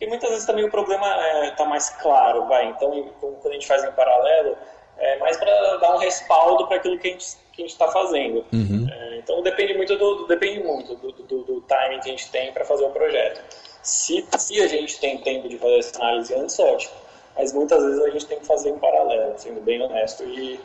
[0.00, 1.06] E muitas vezes também o problema
[1.46, 2.68] está é, mais claro, vai.
[2.68, 4.56] Então, quando a gente faz em paralelo,
[4.96, 8.44] é mais para dar um respaldo para aquilo que a gente está fazendo.
[8.52, 8.86] Uhum.
[8.90, 12.52] É, então, depende muito do, depende muito do, do, do timing que a gente tem
[12.52, 13.42] para fazer o projeto.
[13.82, 16.94] Se, se a gente tem tempo de fazer essa análise antes, ótimo.
[17.36, 20.24] Mas muitas vezes a gente tem que fazer em paralelo, sendo bem honesto.
[20.24, 20.60] E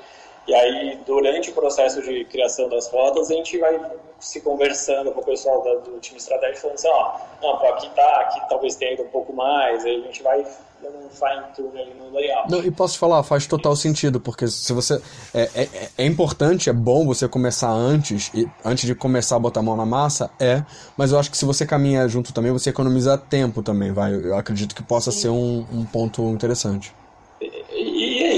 [0.47, 3.79] e aí, durante o processo de criação das rotas, a gente vai
[4.23, 8.21] se conversando com o pessoal do time estratégico, falando assim, ó, não, pô, aqui tá,
[8.21, 10.45] aqui talvez tenha ido um pouco mais, aí a gente vai
[10.81, 12.49] dando um fine-tune ali no layout.
[12.49, 15.01] Não, e posso falar, faz total sentido, porque se você...
[15.33, 19.59] É, é, é, importante, é bom você começar antes, e, antes de começar a botar
[19.59, 20.63] a mão na massa, é,
[20.95, 24.37] mas eu acho que se você caminha junto também, você economiza tempo também, vai, eu
[24.37, 25.19] acredito que possa Sim.
[25.19, 26.93] ser um, um ponto interessante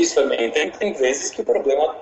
[0.06, 0.50] isso também.
[0.52, 1.95] Tem, tem vezes que o problema,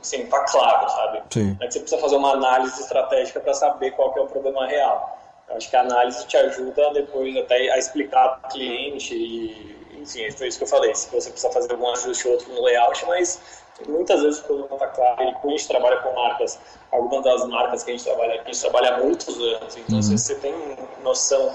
[0.00, 1.22] assim, tá claro, sabe?
[1.30, 1.56] Sim.
[1.60, 5.18] É que você precisa fazer uma análise estratégica para saber qual é o problema real.
[5.48, 9.98] Eu acho que a análise te ajuda depois até a explicar para o cliente e,
[10.00, 10.94] enfim, foi isso que eu falei.
[10.94, 13.40] Se você precisa fazer algum ajuste ou outro no layout, mas
[13.86, 15.22] muitas vezes o problema está claro.
[15.22, 16.58] E quando a gente trabalha com marcas,
[16.92, 19.96] algumas das marcas que a gente trabalha aqui, a gente trabalha há muitos anos, então
[19.96, 20.02] uhum.
[20.02, 20.54] você tem
[21.02, 21.54] noção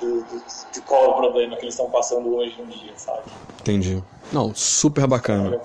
[0.00, 3.22] de, de, de, qual é o problema que eles estão passando hoje em dia, sabe?
[3.60, 4.02] Entendi.
[4.32, 5.60] Não, super bacana.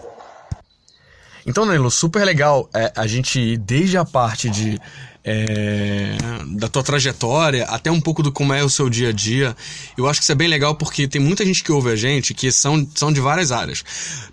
[1.46, 4.80] Então, Danilo, super legal é, a gente ir desde a parte de
[5.24, 6.16] é,
[6.58, 9.56] da tua trajetória, até um pouco do como é o seu dia a dia.
[9.98, 12.34] Eu acho que isso é bem legal porque tem muita gente que ouve a gente
[12.34, 13.84] que são, são de várias áreas.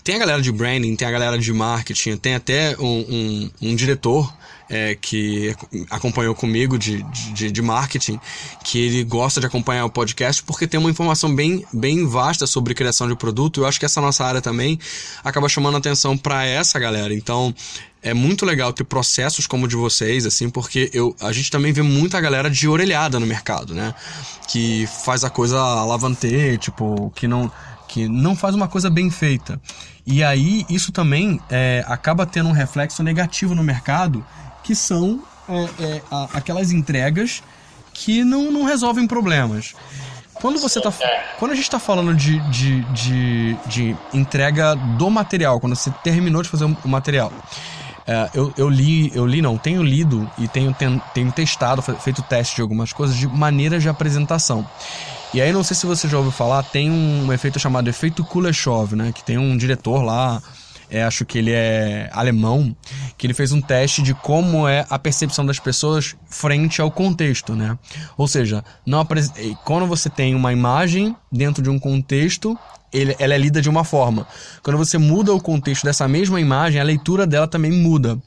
[0.02, 3.76] Tem a galera de branding, tem a galera de marketing, tem até um, um, um
[3.76, 4.32] diretor
[4.68, 5.54] é, que
[5.90, 7.02] acompanhou comigo de,
[7.32, 8.20] de, de, marketing,
[8.64, 12.74] que ele gosta de acompanhar o podcast porque tem uma informação bem, bem vasta sobre
[12.74, 13.60] criação de produto.
[13.60, 14.78] Eu acho que essa nossa área também
[15.24, 17.14] acaba chamando atenção para essa galera.
[17.14, 17.54] Então,
[18.02, 21.72] é muito legal ter processos como o de vocês, assim, porque eu, a gente também
[21.72, 23.94] vê muita galera de orelhada no mercado, né?
[24.46, 27.50] Que faz a coisa lavantê, tipo, que não
[27.88, 29.58] que não faz uma coisa bem feita.
[30.06, 34.24] E aí isso também é, acaba tendo um reflexo negativo no mercado,
[34.68, 37.42] que são é, é, a, aquelas entregas
[37.94, 39.74] que não, não resolvem problemas.
[40.34, 40.92] Quando você tá.
[41.38, 46.42] Quando a gente está falando de, de, de, de, entrega do material, quando você terminou
[46.42, 47.32] de fazer o material.
[48.06, 52.22] É, eu, eu li, eu li não, tenho lido e tenho, tenho, tenho testado, feito
[52.22, 54.66] teste de algumas coisas de maneiras de apresentação.
[55.32, 58.94] E aí, não sei se você já ouviu falar, tem um efeito chamado efeito Kuleshov,
[58.94, 59.12] né?
[59.14, 60.42] Que tem um diretor lá,
[60.90, 62.74] é, acho que ele é alemão,
[63.16, 67.54] que ele fez um teste de como é a percepção das pessoas frente ao contexto,
[67.54, 67.78] né?
[68.16, 69.06] Ou seja, não
[69.64, 72.58] quando você tem uma imagem dentro de um contexto,
[72.92, 74.26] ele, ela é lida de uma forma.
[74.62, 78.18] Quando você muda o contexto dessa mesma imagem, a leitura dela também muda.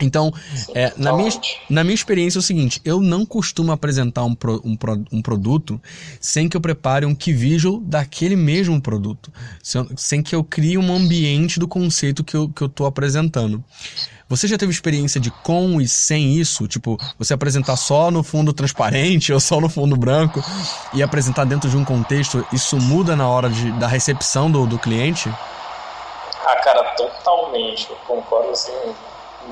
[0.00, 0.32] Então,
[0.74, 1.30] é, na, minha,
[1.70, 5.22] na minha experiência é o seguinte, eu não costumo apresentar um, pro, um, pro, um
[5.22, 5.80] produto
[6.20, 10.76] sem que eu prepare um key visual daquele mesmo produto, sem, sem que eu crie
[10.76, 13.62] um ambiente do conceito que eu, que eu apresentando.
[14.28, 16.66] Você já teve experiência de com e sem isso?
[16.66, 20.42] Tipo, você apresentar só no fundo transparente ou só no fundo branco
[20.94, 24.78] e apresentar dentro de um contexto, isso muda na hora de, da recepção do, do
[24.78, 25.28] cliente?
[26.46, 27.86] Ah, cara, totalmente.
[27.90, 28.72] Eu concordo assim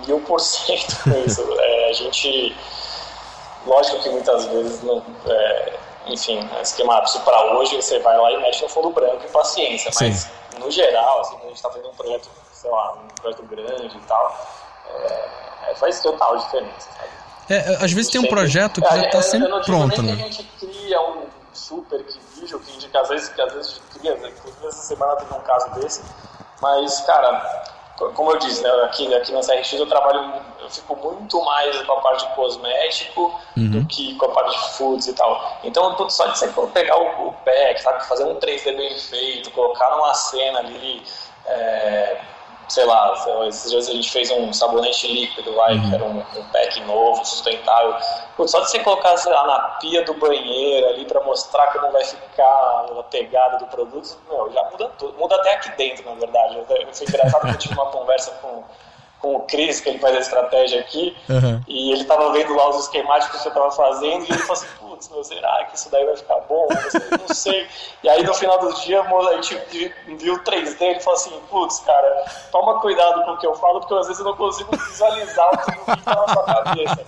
[0.07, 1.43] mil por cento com isso.
[1.59, 2.57] É, a gente,
[3.67, 5.73] lógico que muitas vezes, não, é,
[6.07, 9.91] enfim, é esquemático para hoje, você vai lá e mexe no fundo branco e paciência,
[10.01, 10.59] mas Sim.
[10.59, 13.97] no geral, assim, quando a gente está fazendo um projeto, sei lá, um projeto grande
[13.97, 14.47] e tal,
[14.89, 17.23] é, é faz total diferença, sabe?
[17.51, 20.13] É, às vezes tem um projeto que já está é, sempre pronto, né?
[20.13, 24.15] a gente cria um super que vídeo que indica, às vezes, que às vezes cria,
[24.17, 24.33] né?
[24.65, 26.03] essa semana teve um caso desse,
[26.61, 27.65] mas, cara,
[27.97, 31.93] como eu disse, né, aqui, aqui na CRX eu trabalho, eu fico muito mais com
[31.93, 33.71] a parte de cosmético uhum.
[33.71, 35.59] do que com a parte de foods e tal.
[35.63, 39.91] Então, só de você pegar o, o pack, sabe, fazer um 3D bem feito, colocar
[39.91, 41.03] numa cena ali,
[41.47, 42.21] é,
[42.73, 43.13] sei lá,
[43.47, 45.91] esses dias a gente fez um sabonete líquido lá, uhum.
[45.91, 47.95] que era um, um, pack novo, sustentável.
[48.35, 51.93] Putz, só de você colocar sei lá, na pia do banheiro ali para mostrar como
[51.93, 52.43] vai ficar
[52.99, 55.19] a pegada do produto, meu, já muda tudo.
[55.19, 56.59] Muda até aqui dentro, na verdade.
[56.67, 58.63] Foi engraçado que eu tive uma conversa com
[59.23, 61.61] com o Cris, que ele faz a estratégia aqui, uhum.
[61.69, 64.67] e ele tava vendo lá os esquemáticos que eu tava fazendo, e ele falou assim,
[65.03, 66.69] putz, meu, será que isso daí vai ficar bom?
[67.11, 67.67] Eu não sei.
[68.03, 71.81] E aí no final do dia, a gente viu o 3D, ele falou assim, putz,
[71.81, 75.49] cara, toma cuidado com o que eu falo, porque às vezes eu não consigo visualizar
[75.55, 77.05] o que fica na sua cabeça.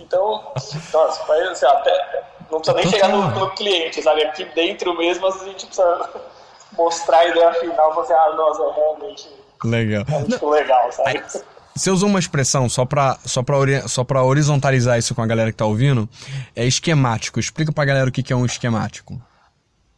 [0.00, 0.52] Então,
[0.92, 4.24] nossa, assim, até, não precisa nem chegar no, no, cliente, sabe?
[4.24, 6.10] Aqui dentro mesmo, a gente precisa
[6.72, 9.28] mostrar a ideia final, você, ah, nossa, realmente...
[9.64, 10.04] Legal.
[10.08, 11.22] É legal, sabe?
[11.76, 15.52] Você usou uma expressão só para só pra, só pra horizontalizar isso com a galera
[15.52, 16.08] que tá ouvindo.
[16.54, 17.38] É esquemático.
[17.38, 19.20] Explica pra galera o que, que é um esquemático.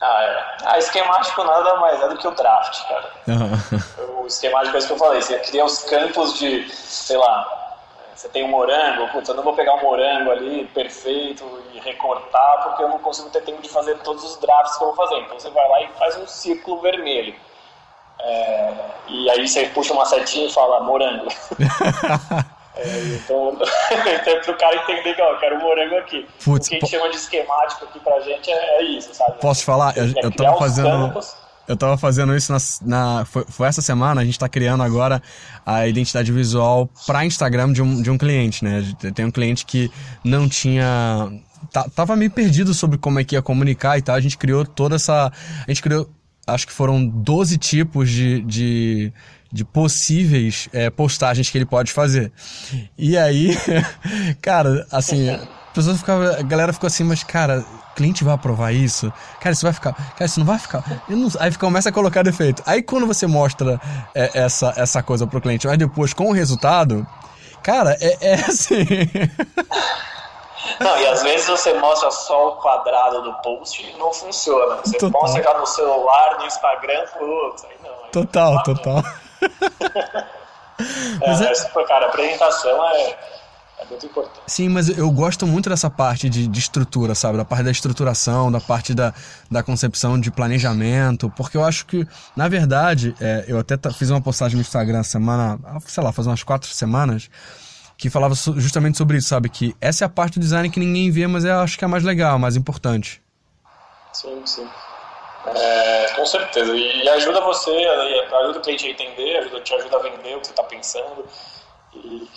[0.01, 0.57] Ah, é.
[0.65, 3.11] Ah, esquemático nada mais é do que o draft, cara.
[3.29, 4.23] Uhum.
[4.23, 5.23] O esquemático é isso que eu falei.
[5.23, 7.59] Você cria os campos de, sei lá,
[8.15, 12.65] você tem um morango, putz, eu não vou pegar um morango ali perfeito e recortar
[12.65, 15.21] porque eu não consigo ter tempo de fazer todos os drafts que eu vou fazer.
[15.21, 17.35] Então você vai lá e faz um círculo vermelho.
[18.21, 18.75] É,
[19.09, 21.29] e aí você puxa uma setinha e fala morango.
[22.77, 26.27] é, então, então para o cara entender que ó, eu quero morango aqui.
[26.47, 29.41] O que a gente chama de esquemático aqui pra gente é, é isso, sabe?
[29.41, 29.97] Posso falar?
[29.97, 30.89] Eu, eu tava fazendo.
[30.89, 31.37] Campos,
[31.69, 32.59] eu tava fazendo isso na.
[32.83, 35.23] na foi, foi, essa semana, a gente tá criando agora
[35.67, 38.83] a identidade visual para Instagram de um, de um cliente, né?
[39.15, 39.91] Tem um cliente que
[40.25, 41.31] não tinha.
[41.95, 44.15] Tava meio perdido sobre como é que ia comunicar e tal.
[44.15, 45.31] A gente criou toda essa.
[45.67, 46.09] A gente criou
[46.49, 49.13] acho que foram 12 tipos de, de,
[49.53, 52.33] de possíveis é, postagens que ele pode fazer.
[52.97, 53.57] E aí,
[54.43, 55.39] cara, assim, a,
[55.97, 59.13] ficava, a galera ficou assim, mas cara, cliente vai aprovar isso?
[59.41, 59.93] Cara, isso vai ficar.
[59.93, 61.03] Cara, isso não vai ficar.
[61.09, 62.63] Não, aí começa a colocar defeito.
[62.65, 63.81] Aí quando você mostra
[64.15, 67.07] é, essa, essa coisa pro cliente, mas depois com o resultado,
[67.63, 68.87] cara, é, é assim.
[70.81, 74.77] Não, e às vezes você mostra só o quadrado do post e não funciona.
[74.77, 75.21] Você total.
[75.21, 77.91] mostra já no celular, no Instagram, putz, aí não.
[78.05, 79.03] Aí total, não total.
[81.21, 81.85] é, mas é...
[81.85, 83.17] cara, a apresentação é,
[83.81, 84.41] é muito importante.
[84.47, 87.37] Sim, mas eu gosto muito dessa parte de, de estrutura, sabe?
[87.37, 89.13] Da parte da estruturação, da parte da,
[89.51, 92.07] da concepção de planejamento, porque eu acho que,
[92.37, 96.43] na verdade, é, eu até fiz uma postagem no Instagram semana, sei lá, faz umas
[96.43, 97.31] quatro semanas,
[97.99, 99.49] que falava justamente sobre isso, sabe?
[99.49, 101.87] Que essa é a parte do design que ninguém vê, mas eu acho que é
[101.87, 103.21] a mais legal, a mais importante.
[104.13, 104.69] Sim, sim.
[105.47, 106.77] É, com certeza.
[106.77, 110.47] E ajuda você, ajuda o cliente a entender, ajuda, te ajuda a vender o que
[110.47, 111.25] você está pensando.
[111.93, 112.29] E,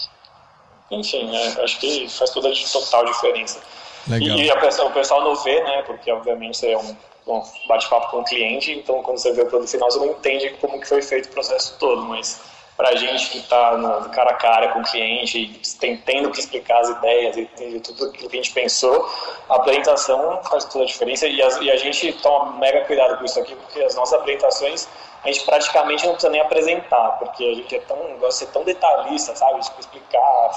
[0.89, 3.59] enfim, é, acho que faz toda a total diferença.
[4.07, 4.37] Legal.
[4.39, 5.83] E, e pessoa, o pessoal não vê, né?
[5.83, 6.97] Porque obviamente é um,
[7.27, 10.49] um bate-papo com o cliente, então quando você vê o produto final, você não entende
[10.59, 12.41] como que foi feito o processo todo, mas
[12.81, 13.77] para gente que está
[14.11, 18.05] cara a cara com o cliente, tem, tendo que explicar as ideias e, e tudo
[18.05, 19.07] aquilo que a gente pensou,
[19.47, 23.39] a apresentação faz toda a diferença e, e, a gente toma mega cuidado com isso
[23.39, 24.87] aqui, porque as nossas apresentações
[25.23, 28.47] a gente praticamente não precisa nem apresentar, porque a gente é tão, gosta de ser
[28.47, 29.59] tão detalhista, sabe?
[29.59, 30.51] Tipo, explicar,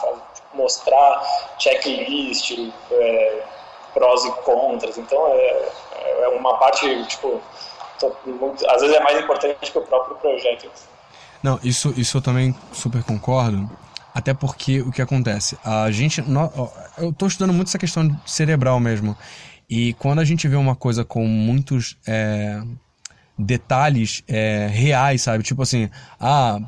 [0.54, 1.22] mostrar
[1.58, 2.58] checklist,
[2.90, 3.42] é,
[3.92, 4.96] prós e contras.
[4.96, 5.68] Então é,
[6.22, 7.42] é uma parte, tipo,
[8.24, 10.70] muito, às vezes é mais importante que o próprio projeto.
[11.44, 13.70] Não, isso, isso eu também super concordo.
[14.14, 15.58] Até porque o que acontece?
[15.62, 16.24] A gente.
[16.96, 19.14] Eu estou estudando muito essa questão cerebral mesmo.
[19.68, 21.98] E quando a gente vê uma coisa com muitos.
[22.06, 22.62] É,
[23.38, 25.42] detalhes é, reais, sabe?
[25.42, 25.88] Tipo assim,
[26.20, 26.58] ah,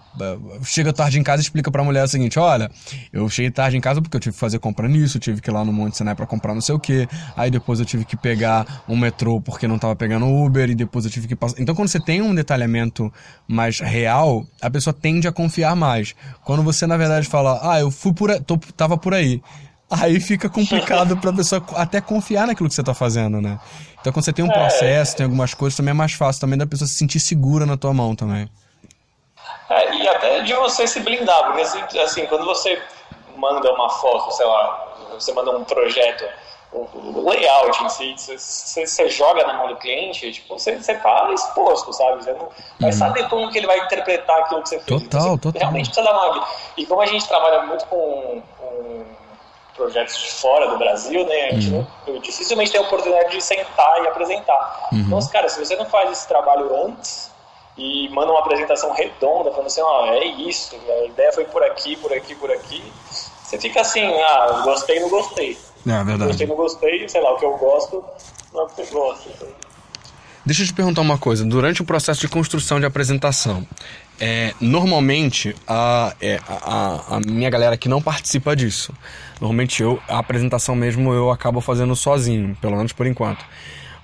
[0.64, 2.70] chega tarde em casa e explica pra mulher o seguinte: olha,
[3.12, 5.52] eu cheguei tarde em casa porque eu tive que fazer compra nisso, tive que ir
[5.52, 8.16] lá no Monte Sinai pra comprar não sei o que, aí depois eu tive que
[8.16, 11.60] pegar um metrô porque não tava pegando Uber, e depois eu tive que passar.
[11.60, 13.12] Então, quando você tem um detalhamento
[13.46, 16.14] mais real, a pessoa tende a confiar mais.
[16.44, 18.38] Quando você, na verdade, fala, ah, eu fui por.
[18.40, 19.40] Tô, tava por aí.
[19.89, 23.59] Aí fica complicado pra pessoa até confiar naquilo que você tá fazendo, né?
[24.01, 24.53] Então quando você tem um é.
[24.53, 27.64] processo, é, tem algumas coisas, também é mais fácil também da pessoa se sentir segura
[27.64, 28.51] na tua mão também.
[29.70, 32.80] É, e até de você se blindar, porque assim, assim, quando você
[33.37, 36.24] manda uma foto, sei lá, você manda um projeto,
[36.72, 41.30] o layout em si, você, você joga na mão do cliente, tipo, você, você tá
[41.32, 42.24] exposto, sabe?
[42.24, 42.49] Você não
[42.80, 42.97] vai uhum.
[42.97, 45.03] saber como que ele vai interpretar aquilo que você fez.
[45.03, 45.61] Total, você total.
[45.61, 46.49] Realmente precisa dar uma...
[46.76, 49.05] E como a gente trabalha muito com, com
[49.77, 51.49] projetos de fora do Brasil, né?
[51.51, 51.87] A gente uhum.
[52.07, 54.89] não, dificilmente tem a oportunidade de sentar e apresentar.
[54.93, 55.01] Uhum.
[55.01, 57.31] Então, cara, se você não faz esse trabalho antes
[57.77, 61.62] e manda uma apresentação redonda, falando assim, ó, oh, é isso, a ideia foi por
[61.62, 62.83] aqui, por aqui, por aqui,
[63.45, 65.57] você fica assim, ah, gostei, não gostei.
[65.87, 66.24] É, verdade.
[66.24, 68.05] Gostei, não gostei, sei lá, o que eu gosto,
[68.53, 69.31] não é o que você gosta.
[70.45, 71.45] Deixa eu te perguntar uma coisa.
[71.45, 73.66] Durante o processo de construção de apresentação,
[74.20, 78.95] é, normalmente a, é, a, a, minha galera que não participa disso,
[79.41, 83.45] normalmente eu a apresentação mesmo eu acabo fazendo sozinho, pelo menos por enquanto.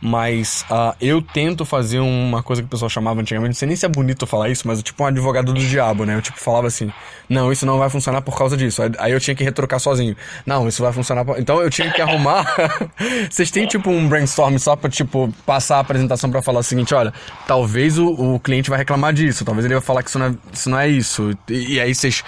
[0.05, 3.77] Mas uh, eu tento fazer uma coisa que o pessoal chamava antigamente, não sei nem
[3.77, 6.17] se é bonito falar isso, mas tipo um advogado do diabo, né?
[6.17, 6.93] Eu tipo falava assim:
[7.29, 8.83] não, isso não vai funcionar por causa disso.
[8.99, 10.17] Aí eu tinha que retrocar sozinho.
[10.45, 11.25] Não, isso vai funcionar.
[11.25, 11.39] Por...
[11.39, 12.45] Então eu tinha que arrumar.
[13.31, 16.93] Vocês têm tipo um brainstorm só pra tipo passar a apresentação para falar o seguinte:
[16.93, 17.15] olha,
[17.47, 20.31] talvez o, o, cliente vai reclamar disso, talvez ele vai falar que isso não é
[20.33, 20.69] isso.
[20.69, 21.31] Não é isso.
[21.49, 22.25] E, e aí vocês.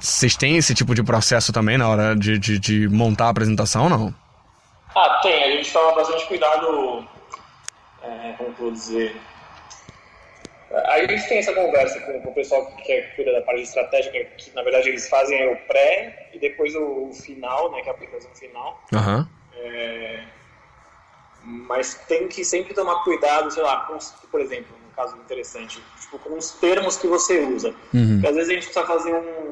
[0.00, 3.84] Vocês têm esse tipo de processo também na hora de, de, de montar a apresentação
[3.84, 4.14] ou não?
[4.94, 5.44] Ah, tem.
[5.44, 7.06] A gente toma bastante cuidado,
[8.02, 9.16] é, como vou dizer...
[10.68, 14.18] A gente tem essa conversa com, com o pessoal que é, cuida da parte estratégica,
[14.36, 17.92] que na verdade eles fazem o pré e depois o, o final, né, que é
[17.92, 18.84] a aplicação final.
[18.92, 19.26] Uhum.
[19.54, 20.24] É,
[21.44, 23.96] mas tem que sempre tomar cuidado, sei lá, com,
[24.28, 27.72] por exemplo, um caso interessante, tipo, com os termos que você usa.
[27.94, 28.14] Uhum.
[28.14, 29.45] Porque às vezes a gente precisa fazer um,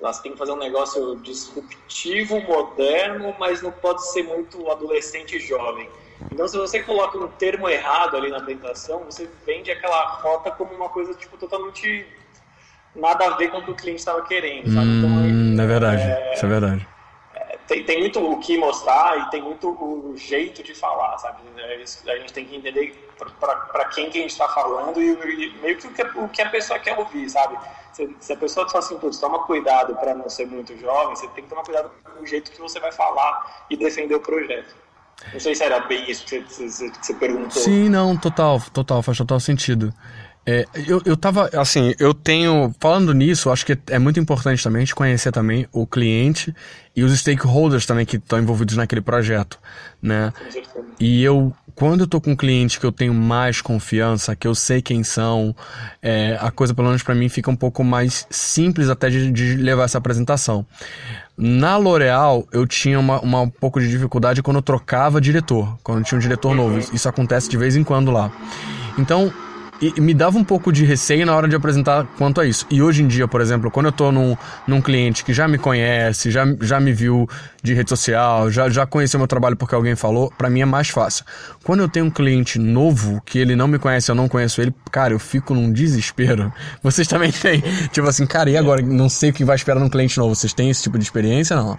[0.00, 5.40] você tem que fazer um negócio disruptivo, moderno, mas não pode ser muito adolescente e
[5.40, 5.88] jovem.
[6.32, 10.72] Então, se você coloca um termo errado ali na apresentação, você vende aquela rota como
[10.74, 12.06] uma coisa tipo totalmente
[12.94, 14.88] nada a ver com o que o cliente estava querendo, sabe?
[14.88, 16.88] Então, hum, é verdade, é, isso é verdade
[17.68, 21.42] tem, tem muito o que mostrar e tem muito o jeito de falar, sabe?
[21.58, 21.74] É
[22.12, 23.07] a gente tem que entender
[23.40, 26.42] para quem que a gente está falando e, e, meio que o, que o que
[26.42, 27.56] a pessoa quer ouvir, sabe?
[27.92, 31.26] Se, se a pessoa fala assim, putz, toma cuidado para não ser muito jovem, você
[31.28, 34.74] tem que tomar cuidado com o jeito que você vai falar e defender o projeto.
[35.32, 37.60] Não sei se era bem isso que você, que você perguntou.
[37.60, 39.92] Sim, não, total, total, faz total sentido.
[40.50, 44.78] É, eu, eu tava, assim, eu tenho, falando nisso, acho que é muito importante também
[44.78, 46.54] a gente conhecer também o cliente
[46.96, 49.58] e os stakeholders também que estão envolvidos naquele projeto,
[50.00, 50.32] né?
[50.98, 54.54] E eu, quando eu tô com um cliente que eu tenho mais confiança, que eu
[54.54, 55.54] sei quem são,
[56.02, 59.54] é, a coisa, pelo menos para mim, fica um pouco mais simples até de, de
[59.54, 60.66] levar essa apresentação.
[61.36, 66.04] Na L'Oréal, eu tinha uma, uma, um pouco de dificuldade quando eu trocava diretor, quando
[66.04, 66.80] tinha um diretor novo.
[66.92, 68.32] Isso acontece de vez em quando lá.
[68.98, 69.32] Então,
[69.80, 72.66] e me dava um pouco de receio na hora de apresentar quanto a isso.
[72.70, 75.56] E hoje em dia, por exemplo, quando eu tô num, num cliente que já me
[75.56, 77.28] conhece, já, já me viu
[77.62, 80.88] de rede social, já, já conheceu meu trabalho porque alguém falou, para mim é mais
[80.88, 81.24] fácil.
[81.62, 84.74] Quando eu tenho um cliente novo, que ele não me conhece, eu não conheço ele,
[84.90, 86.52] cara, eu fico num desespero.
[86.82, 87.62] Vocês também têm?
[87.92, 88.82] Tipo assim, cara, e agora?
[88.82, 90.34] Não sei o que vai esperar num cliente novo.
[90.34, 91.78] Vocês têm esse tipo de experiência, não?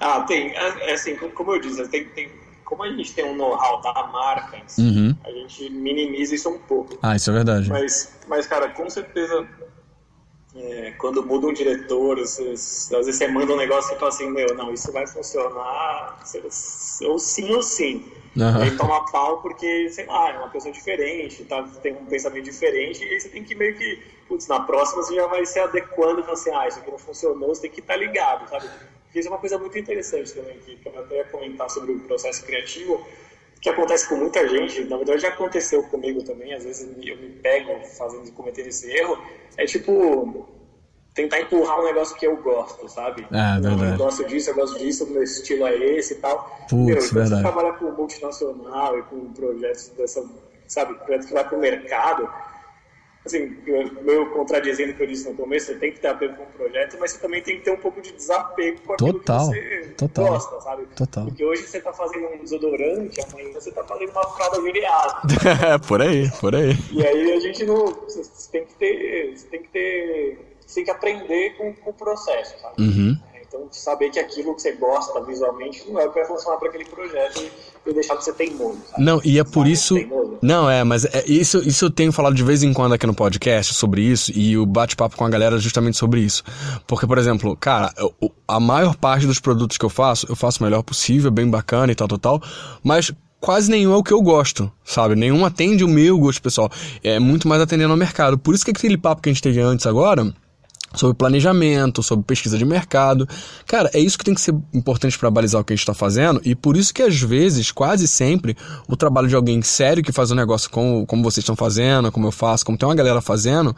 [0.00, 0.50] Ah, tem.
[0.50, 2.30] É, é assim, como eu disse, tem, tem
[2.70, 5.16] como a gente tem um know-how da marca si, uhum.
[5.24, 6.96] a gente minimiza isso um pouco.
[7.02, 7.68] Ah, isso é verdade.
[7.68, 9.44] Mas, mas cara, com certeza
[10.54, 14.30] é, quando muda um diretor, você, às vezes você manda um negócio e fala assim,
[14.30, 16.16] meu, não, isso vai funcionar,
[17.02, 18.04] ou sim ou sim.
[18.36, 18.62] Uhum.
[18.62, 23.04] Aí toma pau porque, sei lá, é uma pessoa diferente, tá, tem um pensamento diferente,
[23.04, 26.20] e aí você tem que meio que, putz, na próxima você já vai se adequando
[26.20, 28.68] e falar assim, ah, isso aqui não funcionou, você tem que estar tá ligado, sabe?
[29.10, 31.90] Porque isso é uma coisa muito interessante também, que, que eu até ia comentar sobre
[31.90, 33.04] o processo criativo,
[33.60, 37.28] que acontece com muita gente, na verdade já aconteceu comigo também, às vezes eu me
[37.30, 39.18] pego fazendo, cometendo esse erro,
[39.56, 40.48] é tipo
[41.12, 43.26] tentar empurrar um negócio que eu gosto, sabe?
[43.32, 43.92] É, verdade.
[43.92, 46.48] Eu gosto disso, eu gosto disso, meu estilo é esse e tal.
[46.68, 47.30] Putz, Meu, então verdade.
[47.30, 50.24] você trabalha com multinacional e com projetos dessa,
[50.68, 52.30] sabe, projetos que vai pro mercado,
[53.24, 53.56] assim,
[54.02, 56.46] meio contradizendo o que eu disse no começo, você tem que ter apego com o
[56.46, 59.60] projeto, mas você também tem que ter um pouco de desapego com aquilo total, que
[59.60, 60.86] você total, gosta, sabe?
[60.96, 61.24] Total.
[61.26, 65.20] Porque hoje você tá fazendo um desodorante, amanhã você tá fazendo uma fralda vireada.
[65.74, 66.72] É, por aí, por aí.
[66.92, 67.86] E aí a gente não.
[67.86, 69.36] Você tem que ter.
[69.36, 70.56] Você tem que ter.
[70.66, 72.80] Você tem que aprender com, com o processo, sabe?
[72.80, 73.18] Uhum.
[73.50, 76.68] Então, saber que aquilo que você gosta visualmente não é o que vai funcionar para
[76.68, 77.50] aquele projeto
[77.84, 78.78] e deixar de ser teimoso.
[78.88, 79.02] Sabe?
[79.02, 79.96] Não, e é por isso.
[80.40, 83.14] Não, é, mas é, isso, isso eu tenho falado de vez em quando aqui no
[83.14, 86.44] podcast sobre isso e o bate-papo com a galera é justamente sobre isso.
[86.86, 88.14] Porque, por exemplo, cara, eu,
[88.46, 91.90] a maior parte dos produtos que eu faço, eu faço o melhor possível, bem bacana
[91.90, 92.42] e tal, tal, tal,
[92.84, 95.16] mas quase nenhum é o que eu gosto, sabe?
[95.16, 96.70] Nenhum atende o meu gosto pessoal.
[97.02, 98.38] É muito mais atendendo ao mercado.
[98.38, 100.32] Por isso que aquele papo que a gente teve antes agora
[100.94, 103.28] sobre planejamento, sobre pesquisa de mercado.
[103.66, 105.94] Cara, é isso que tem que ser importante para balizar o que a gente está
[105.94, 108.56] fazendo e por isso que às vezes, quase sempre,
[108.88, 112.26] o trabalho de alguém sério que faz um negócio como, como vocês estão fazendo, como
[112.26, 113.74] eu faço, como tem uma galera fazendo,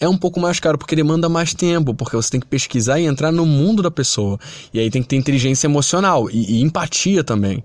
[0.00, 3.06] é um pouco mais caro porque demanda mais tempo, porque você tem que pesquisar e
[3.06, 4.38] entrar no mundo da pessoa.
[4.72, 7.62] E aí tem que ter inteligência emocional e, e empatia também.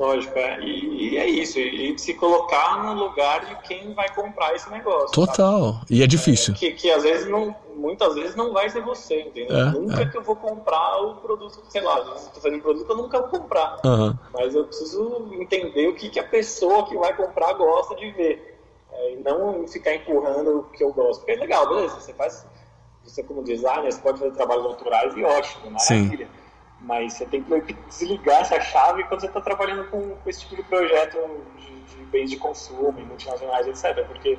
[0.00, 0.58] Lógico, é.
[0.60, 5.10] E, e, é isso, e, se colocar no lugar de quem vai comprar esse negócio.
[5.10, 5.84] Total, sabe?
[5.90, 6.54] e é difícil.
[6.54, 9.54] É, que, que às vezes não, muitas vezes não vai ser você, entendeu?
[9.54, 10.06] É, nunca é.
[10.06, 12.96] que eu vou comprar o produto, sei lá, eu tô fazendo um produto que eu
[12.96, 13.76] nunca vou comprar.
[13.84, 14.16] Uhum.
[14.32, 18.58] Mas eu preciso entender o que, que a pessoa que vai comprar gosta de ver.
[18.92, 21.20] É, e não ficar empurrando o que eu gosto.
[21.20, 22.46] Porque é legal, beleza, você faz,
[23.04, 26.24] você como designer, você pode fazer trabalhos autorais e ótimo, maravilha.
[26.26, 26.39] Sim.
[26.80, 30.56] Mas você tem que desligar essa chave quando você está trabalhando com, com, esse tipo
[30.56, 31.18] de projeto
[31.58, 34.06] de, de bens de consumo, multinacionais, etc.
[34.06, 34.38] Porque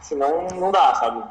[0.00, 1.22] senão não dá, sabe?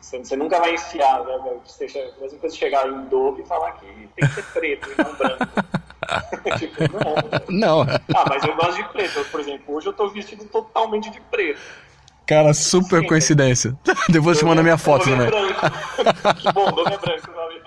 [0.00, 1.58] Você, você nunca vai enfiar, né?
[1.64, 5.02] Seja, mesmo que você chegar em Dove e falar que tem que ser preto e
[5.02, 5.46] não branco.
[6.58, 6.82] tipo,
[7.48, 7.82] não.
[7.82, 7.94] não.
[8.14, 9.24] Ah, mas eu gosto de preto.
[9.30, 11.60] Por exemplo, hoje eu estou vestido totalmente de preto.
[12.26, 13.78] Cara, super Sim, coincidência.
[14.08, 15.26] Depois eu te mando a minha foto também.
[15.26, 15.60] É branco.
[16.38, 17.62] que bom, nome é branco, sabe?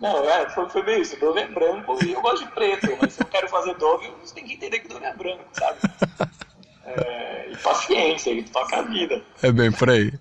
[0.00, 1.18] Não, é, foi, foi bem isso.
[1.20, 4.34] Dove é branco e eu gosto de preto, mas se eu quero fazer Dove, você
[4.34, 5.78] tem que entender que Dove é branco, sabe?
[6.86, 9.22] É, e paciência, e toca a vida.
[9.42, 10.12] É bem por aí.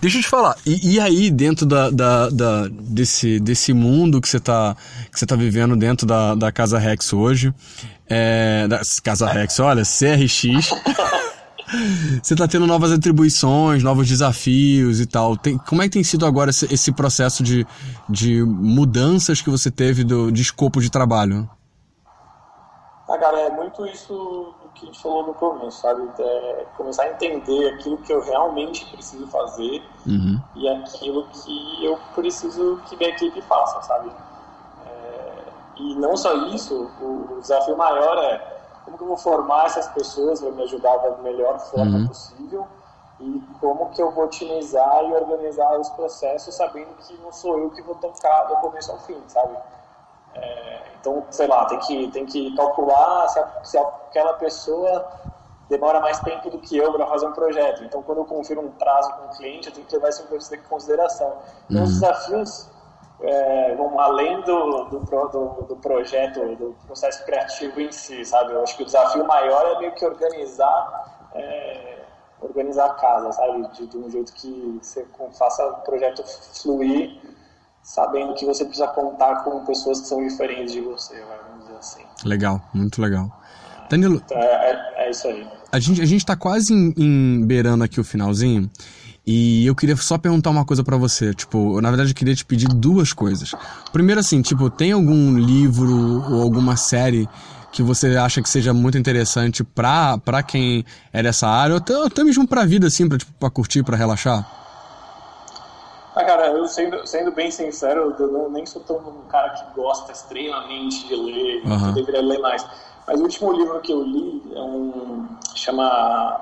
[0.00, 4.28] Deixa eu te falar, e, e aí, dentro da, da, da, desse, desse mundo que
[4.28, 4.76] você está
[5.26, 7.54] tá vivendo dentro da, da Casa Rex hoje,
[8.08, 10.70] é, da Casa Rex, olha, CRX.
[12.22, 15.36] Você está tendo novas atribuições, novos desafios e tal.
[15.36, 17.66] Tem, como é que tem sido agora esse, esse, processo de,
[18.08, 21.48] de mudanças que você teve do, de escopo de trabalho?
[23.08, 26.08] Ah, cara, é muito isso que a gente falou no começo, sabe?
[26.18, 30.40] É começar a entender aquilo que eu realmente preciso fazer uhum.
[30.56, 34.10] e aquilo que eu preciso que minha equipe faça, sabe?
[34.86, 35.44] É,
[35.76, 38.49] e não só isso, o, o desafio maior é
[38.90, 42.08] como que eu vou formar essas pessoas para me ajudar da melhor forma uhum.
[42.08, 42.66] possível
[43.20, 47.70] e como que eu vou otimizar e organizar os processos sabendo que não sou eu
[47.70, 49.56] que vou tocar do começo ao fim, sabe?
[50.34, 55.06] É, então, sei lá, tem que, tem que calcular se, a, se aquela pessoa
[55.68, 57.84] demora mais tempo do que eu para fazer um projeto.
[57.84, 60.62] Então, quando eu confiro um prazo com o cliente, eu tenho que levar isso em
[60.62, 61.34] consideração.
[61.68, 62.00] Então, os uhum.
[62.00, 62.68] desafios
[63.22, 68.52] é, vão além do, do, do, do, projeto, do processo criativo em si, sabe?
[68.52, 71.98] Eu acho que o desafio maior é meio que organizar, é,
[72.40, 73.68] organizar a casa, sabe?
[73.72, 75.06] De, de, um jeito que você
[75.38, 76.24] faça o projeto
[76.62, 77.20] fluir,
[77.82, 82.04] sabendo que você precisa contar com pessoas que são diferentes de você, vamos dizer assim.
[82.24, 83.30] Legal, muito legal.
[83.90, 84.44] Danilo, então, é,
[84.96, 85.46] é, é, isso aí.
[85.72, 88.70] A gente a gente está quase em, em beirando aqui o finalzinho.
[89.32, 92.44] E eu queria só perguntar uma coisa para você, tipo, na verdade eu queria te
[92.44, 93.54] pedir duas coisas.
[93.92, 97.28] Primeiro assim, tipo, tem algum livro ou alguma série
[97.70, 101.94] que você acha que seja muito interessante pra, pra quem é dessa área, ou até,
[101.94, 104.44] até mesmo pra vida, assim, pra, tipo, pra curtir, pra relaxar?
[106.16, 109.80] Ah, cara, eu sendo, sendo bem sincero, eu não, nem sou tão um cara que
[109.80, 111.86] gosta extremamente de ler, uhum.
[111.86, 112.66] eu deveria ler mais.
[113.06, 115.28] Mas o último livro que eu li é um.
[115.54, 116.40] chama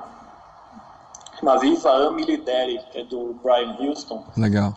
[1.39, 4.23] chama Viva Ame Lidere, que é do Brian Houston.
[4.37, 4.73] Legal.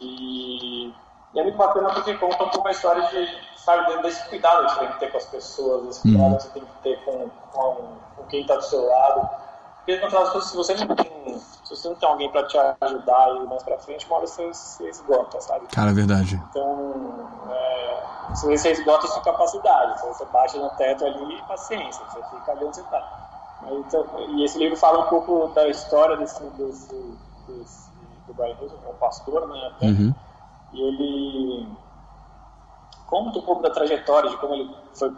[0.00, 0.88] E,
[1.34, 4.72] e é muito bacana porque conta um pouco a história de, sabe, desse cuidado que
[4.72, 7.30] você tem que ter com as pessoas, desse cuidado que você tem que ter com,
[7.52, 9.28] com, com quem está do seu lado.
[9.78, 12.46] Porque no final das contas, se você não tem, se você não tem alguém para
[12.46, 15.66] te ajudar e ir mais para frente, uma hora você, você esgota, sabe?
[15.68, 16.42] Cara, é verdade.
[16.50, 18.02] Então, é,
[18.34, 22.76] você esgota a sua capacidade, você bate no teto ali, paciência, você fica ali onde
[22.76, 23.27] você está.
[23.66, 26.94] Então, e esse livro fala um pouco da história desse, desse,
[27.46, 27.88] desse
[28.26, 29.72] do Brian Wilson, que é um pastor, né?
[29.82, 30.14] Uhum.
[30.72, 31.68] E ele
[33.06, 35.12] conta um pouco da trajetória, de como ele foi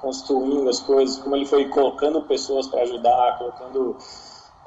[0.00, 3.96] construindo as coisas, como ele foi colocando pessoas para ajudar, colocando,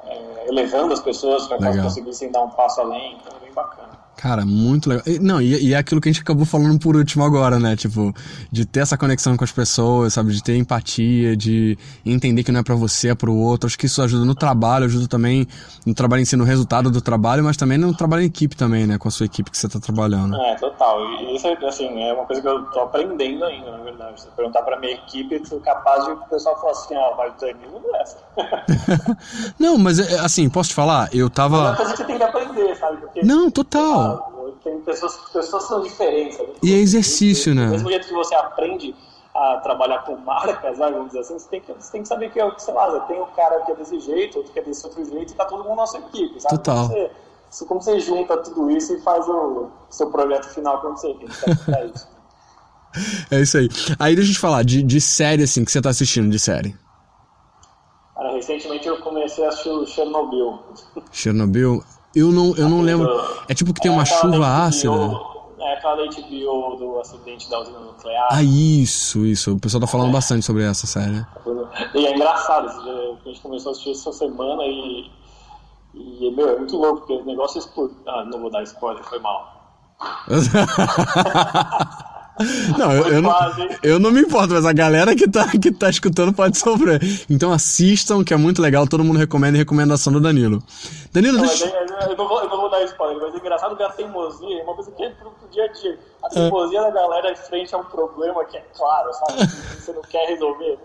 [0.04, 3.16] é, elevando as pessoas para que elas conseguissem dar um passo além.
[3.16, 3.89] Então é bem bacana.
[4.20, 5.02] Cara, muito legal.
[5.18, 7.74] Não, e, e, é aquilo que a gente acabou falando por último agora, né?
[7.74, 8.12] Tipo,
[8.52, 10.30] de ter essa conexão com as pessoas, sabe?
[10.30, 13.66] De ter empatia, de entender que não é para você, é pro outro.
[13.66, 15.48] Acho que isso ajuda no trabalho, ajuda também
[15.86, 18.86] no trabalho em si, no resultado do trabalho, mas também no trabalho em equipe também,
[18.86, 18.98] né?
[18.98, 20.36] Com a sua equipe que você tá trabalhando.
[20.36, 21.02] É, total.
[21.02, 24.20] E isso, assim, é uma coisa que eu tô aprendendo ainda, na verdade.
[24.20, 27.30] Se perguntar pra minha equipe, eu sou capaz de o pessoal falar assim, ah, vai
[27.38, 28.18] ter Danilo nessa.
[29.58, 31.08] não, mas é, assim, posso te falar?
[31.10, 31.56] Eu tava...
[31.56, 32.98] É uma coisa que você tem que aprender, sabe?
[32.98, 34.09] Porque, não, total.
[34.62, 36.36] Tem pessoas, pessoas são diferentes.
[36.36, 36.52] Sabe?
[36.62, 37.66] E é exercício, né?
[37.66, 38.94] Do mesmo jeito que você aprende
[39.34, 42.30] a trabalhar com marcas, né, vamos dizer assim, você tem que, você tem que saber
[42.30, 45.04] que, sei lá, tem um cara que é desse jeito, outro que é desse outro
[45.04, 46.56] jeito, e tá todo mundo na sua equipe, sabe?
[46.56, 46.88] Total.
[46.88, 47.08] Como
[47.48, 51.86] você, como você junta tudo isso e faz o seu projeto final acontecer, que a
[51.86, 52.08] gente isso.
[53.30, 53.68] É isso aí.
[53.98, 56.76] Aí deixa eu te falar, de, de série, assim, que você tá assistindo de série.
[58.16, 60.58] Cara, recentemente eu comecei a assistir o Chernobyl.
[61.12, 61.84] Chernobyl?
[62.14, 63.08] Eu não, eu não lembro.
[63.48, 64.92] É tipo que tem uma é chuva ácida.
[65.60, 68.28] É aquela da HBO do acidente da usina nuclear.
[68.30, 69.54] Ah, isso, isso.
[69.54, 70.12] O pessoal tá falando é.
[70.12, 71.24] bastante sobre essa série.
[71.94, 75.10] E é engraçado, a gente começou a assistir essa semana e.
[75.92, 77.90] E, meu, é muito louco, porque o negócio é expor...
[78.06, 79.60] Ah, não vou dar spoiler, foi mal.
[82.78, 83.34] Não, eu, eu, não,
[83.82, 87.00] eu não me importo, mas a galera que tá, que tá escutando pode sofrer.
[87.28, 90.62] Então assistam, que é muito legal, todo mundo recomenda e recomendação do Danilo.
[91.12, 91.66] Danilo, não, deixa...
[91.66, 94.62] eu, não vou, eu não vou dar spoiler, mas é engraçado que a teimosia é
[94.62, 95.98] uma coisa que é pro, dia a dia.
[96.22, 96.30] A é.
[96.30, 96.82] teimosia é.
[96.82, 99.46] da galera é frente a um problema que é claro, sabe?
[99.78, 100.78] você não quer resolver.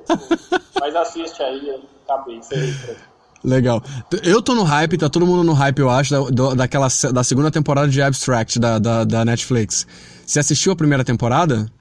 [0.79, 2.97] mas assiste aí, tá bem, você
[3.45, 3.81] Legal.
[4.23, 7.51] Eu tô no hype, tá todo mundo no hype, eu acho, da, daquela, da segunda
[7.51, 9.85] temporada de Abstract da, da, da Netflix.
[10.25, 11.71] Você assistiu a primeira temporada?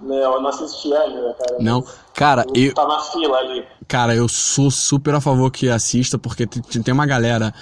[0.00, 1.56] Não, eu não assisti ainda, cara.
[1.58, 1.84] Não,
[2.14, 2.72] cara, eu.
[2.72, 3.64] Tá na fila ali.
[3.88, 7.52] Cara, eu sou super a favor que assista, porque tem uma galera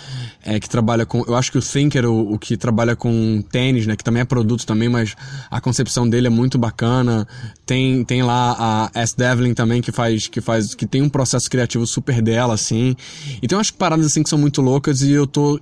[0.45, 1.25] é, que trabalha com.
[1.27, 3.97] Eu acho que o Thinker, o, o, que trabalha com tênis, né?
[3.97, 5.17] Que também é produto também, mas
[5.51, 7.27] a concepção dele é muito bacana.
[7.65, 9.17] Tem, tem lá a S.
[9.17, 10.75] Devlin também, que faz, que faz.
[10.75, 12.95] que tem um processo criativo super dela, assim.
[13.41, 15.59] E tem umas paradas assim que são muito loucas e eu tô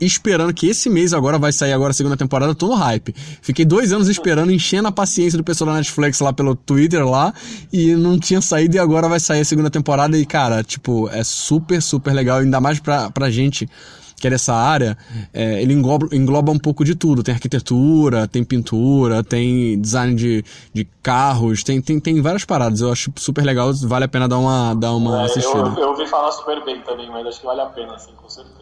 [0.00, 3.14] esperando que esse mês agora vai sair agora a segunda temporada, tô no hype.
[3.40, 7.32] Fiquei dois anos esperando, enchendo a paciência do pessoal da Netflix lá pelo Twitter lá,
[7.72, 11.22] e não tinha saído e agora vai sair a segunda temporada e, cara, tipo, é
[11.22, 13.68] super, super legal, ainda mais pra, pra gente
[14.22, 14.96] que é dessa área,
[15.34, 17.24] é, ele engloba, engloba um pouco de tudo.
[17.24, 22.80] Tem arquitetura, tem pintura, tem design de, de carros, tem, tem, tem várias paradas.
[22.80, 25.74] Eu acho super legal, vale a pena dar uma, dar uma é, assistida.
[25.76, 28.28] Eu, eu ouvi falar super bem também, mas acho que vale a pena, assim, com
[28.28, 28.61] certeza.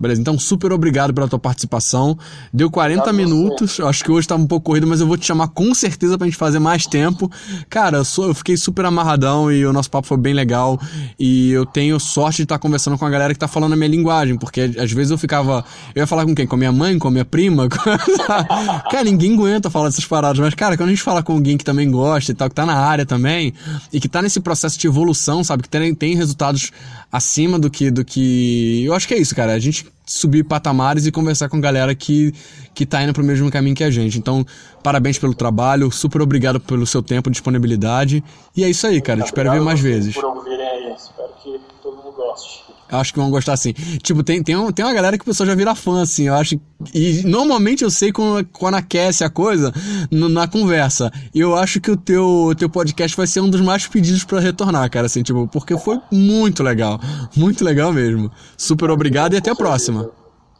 [0.00, 2.16] Beleza, então super obrigado pela tua participação.
[2.52, 5.26] Deu 40 tá minutos, acho que hoje tá um pouco corrido, mas eu vou te
[5.26, 7.30] chamar com certeza pra gente fazer mais tempo.
[7.68, 10.80] Cara, eu, sou, eu fiquei super amarradão e o nosso papo foi bem legal.
[11.18, 13.76] E eu tenho sorte de estar tá conversando com a galera que tá falando a
[13.76, 15.64] minha linguagem, porque às vezes eu ficava.
[15.94, 16.46] Eu ia falar com quem?
[16.46, 17.68] Com a minha mãe, com a minha prima?
[18.90, 21.64] cara, ninguém aguenta falar dessas paradas, mas, cara, quando a gente fala com alguém que
[21.64, 23.52] também gosta e tal, que tá na área também,
[23.92, 26.70] e que tá nesse processo de evolução, sabe, que tem, tem resultados
[27.10, 28.84] acima do que, do que.
[28.84, 29.52] Eu acho que é isso, cara.
[29.52, 32.32] A gente subir patamares e conversar com galera que,
[32.74, 34.18] que tá indo pro mesmo caminho que a gente.
[34.18, 34.44] Então,
[34.82, 38.24] parabéns pelo trabalho, super obrigado pelo seu tempo, disponibilidade.
[38.56, 39.18] E é isso aí, cara.
[39.18, 40.14] Muito Espero ver mais vezes.
[40.14, 40.94] Por ouvirem aí.
[40.94, 42.64] Espero que todo mundo goste.
[42.90, 43.72] Acho que vão gostar assim.
[44.02, 46.28] Tipo, tem, tem, um, tem uma galera que o pessoal já vira fã, assim.
[46.28, 46.58] Eu acho.
[46.94, 49.72] E normalmente eu sei quando, quando aquece a coisa
[50.10, 51.10] no, na conversa.
[51.34, 54.40] E eu acho que o teu, teu podcast vai ser um dos mais pedidos para
[54.40, 56.98] retornar, cara, assim, tipo, porque foi muito legal.
[57.36, 58.30] Muito legal mesmo.
[58.56, 60.10] Super obrigado e até a próxima.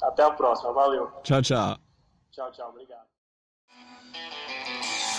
[0.02, 1.08] Até a próxima, valeu.
[1.22, 1.78] Tchau, tchau.
[2.32, 2.98] Tchau, tchau, obrigado.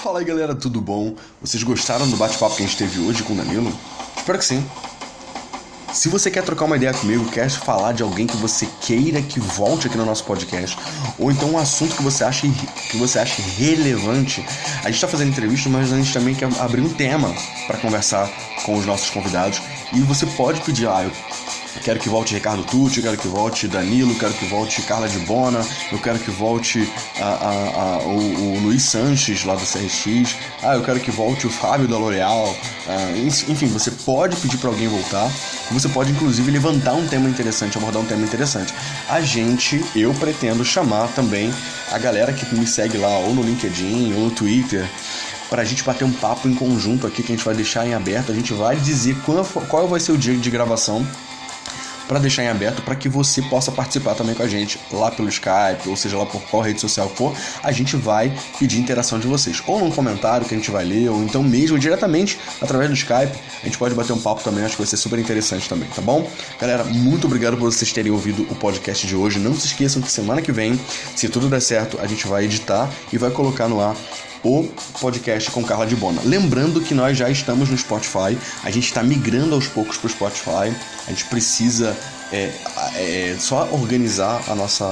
[0.01, 1.15] Fala aí galera, tudo bom?
[1.41, 3.69] Vocês gostaram do bate-papo que a gente teve hoje com o Danilo?
[4.15, 4.65] Espero que sim.
[5.93, 9.39] Se você quer trocar uma ideia comigo, quer falar de alguém que você queira que
[9.39, 10.77] volte aqui no nosso podcast,
[11.17, 12.47] ou então um assunto que você acha,
[12.89, 14.45] que você acha relevante,
[14.79, 17.33] a gente está fazendo entrevista, mas a gente também quer abrir um tema
[17.65, 18.29] para conversar
[18.63, 19.61] com os nossos convidados.
[19.91, 21.11] E você pode pedir, ah, eu
[21.83, 25.65] Quero que volte Ricardo Tucci, quero que volte Danilo, quero que volte Carla de Bona,
[25.91, 26.87] eu quero que volte
[27.19, 31.47] a, a, a, o, o, Luiz Sanches lá do CRX, ah, eu quero que volte
[31.47, 32.55] o Fábio da L'Oréal.
[32.87, 35.31] Ah, enfim, você pode pedir para alguém voltar,
[35.71, 38.73] você pode inclusive levantar um tema interessante, abordar um tema interessante.
[39.07, 41.53] A gente, eu pretendo chamar também
[41.91, 44.87] a galera que me segue lá, ou no LinkedIn, ou no Twitter,
[45.49, 47.93] para a gente bater um papo em conjunto aqui que a gente vai deixar em
[47.93, 48.31] aberto.
[48.31, 51.05] A gente vai dizer qual, qual vai ser o dia de gravação
[52.09, 55.29] para deixar em aberto para que você possa participar também com a gente lá pelo
[55.29, 59.27] Skype, ou seja lá por qual rede social for, a gente vai pedir interação de
[59.27, 62.95] vocês, ou num comentário que a gente vai ler, ou então mesmo diretamente através do
[62.95, 65.87] Skype, a gente pode bater um papo também, acho que vai ser super interessante também,
[65.89, 66.27] tá bom?
[66.59, 69.37] Galera, muito obrigado por vocês terem ouvido o podcast de hoje.
[69.37, 70.79] Não se esqueçam que semana que vem,
[71.15, 73.95] se tudo der certo, a gente vai editar e vai colocar no ar
[74.43, 74.69] o
[74.99, 76.21] podcast com Carla de Bona.
[76.23, 80.09] Lembrando que nós já estamos no Spotify, a gente está migrando aos poucos para o
[80.09, 80.75] Spotify,
[81.07, 81.95] a gente precisa
[82.31, 82.51] é,
[82.95, 84.85] é, só organizar a nossa,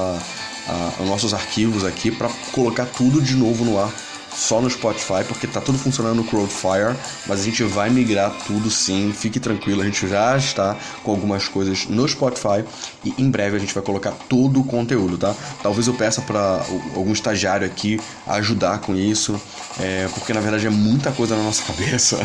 [0.66, 3.92] a, os nossos arquivos aqui para colocar tudo de novo no ar
[4.34, 8.70] só no Spotify, porque tá tudo funcionando no Crowdfire, mas a gente vai migrar tudo
[8.70, 12.64] sim, fique tranquilo, a gente já está com algumas coisas no Spotify
[13.04, 15.34] e em breve a gente vai colocar todo o conteúdo, tá?
[15.62, 16.64] Talvez eu peça para
[16.94, 19.40] algum estagiário aqui ajudar com isso,
[19.80, 22.16] é, porque na verdade é muita coisa na nossa cabeça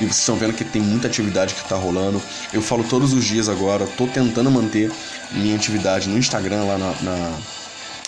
[0.00, 2.20] e vocês estão vendo que tem muita atividade que tá rolando.
[2.52, 4.90] Eu falo todos os dias agora, tô tentando manter
[5.32, 7.38] minha atividade no Instagram lá na, na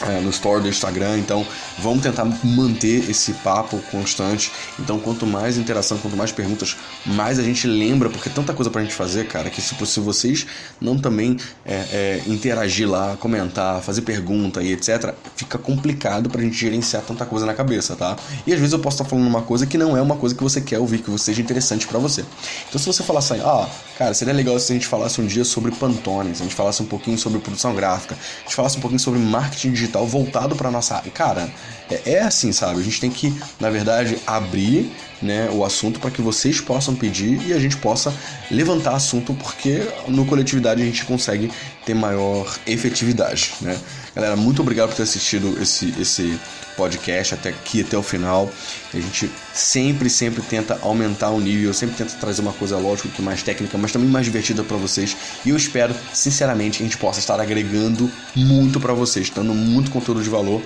[0.09, 1.19] é, no store do Instagram.
[1.19, 1.47] Então,
[1.79, 4.51] vamos tentar manter esse papo constante.
[4.79, 6.77] Então, quanto mais interação, quanto mais perguntas,
[7.07, 10.01] mais a gente lembra, porque é tanta coisa pra gente fazer, cara, que se, se
[10.01, 10.47] vocês
[10.81, 16.57] não também é, é, interagir lá, comentar, fazer pergunta e etc., fica complicado pra gente
[16.57, 18.17] gerenciar tanta coisa na cabeça, tá?
[18.47, 20.43] E às vezes eu posso estar falando uma coisa que não é uma coisa que
[20.43, 22.25] você quer ouvir, que seja interessante para você.
[22.69, 25.45] Então, se você falar assim, ah, cara, seria legal se a gente falasse um dia
[25.45, 28.81] sobre Pantone, se a gente falasse um pouquinho sobre produção gráfica, a gente falasse um
[28.81, 31.11] pouquinho sobre marketing digital voltado para nossa área.
[31.11, 31.51] Cara,
[31.91, 32.81] é, é, assim, sabe?
[32.81, 34.91] A gente tem que, na verdade, abrir
[35.21, 38.13] né, o assunto para que vocês possam pedir e a gente possa
[38.51, 41.51] levantar assunto, porque no coletividade a gente consegue
[41.87, 43.79] ter maior efetividade, né?
[44.15, 46.39] Galera, muito obrigado por ter assistido esse, esse
[46.77, 48.51] podcast até aqui, até o final.
[48.93, 53.23] A gente sempre, sempre tenta aumentar o nível, sempre tenta trazer uma coisa, lógico, que
[53.23, 55.17] mais técnica, mas também mais divertida para vocês.
[55.45, 59.91] E eu espero, sinceramente, que a gente possa estar agregando muito para vocês, dando muito
[59.91, 60.63] conteúdo de valor.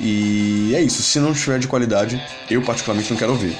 [0.00, 1.02] E é isso.
[1.02, 3.56] Se não estiver de qualidade, eu particularmente não quero ouvir.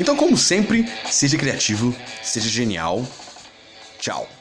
[0.00, 3.06] Então, como sempre, seja criativo, seja genial.
[3.98, 4.39] Tchau.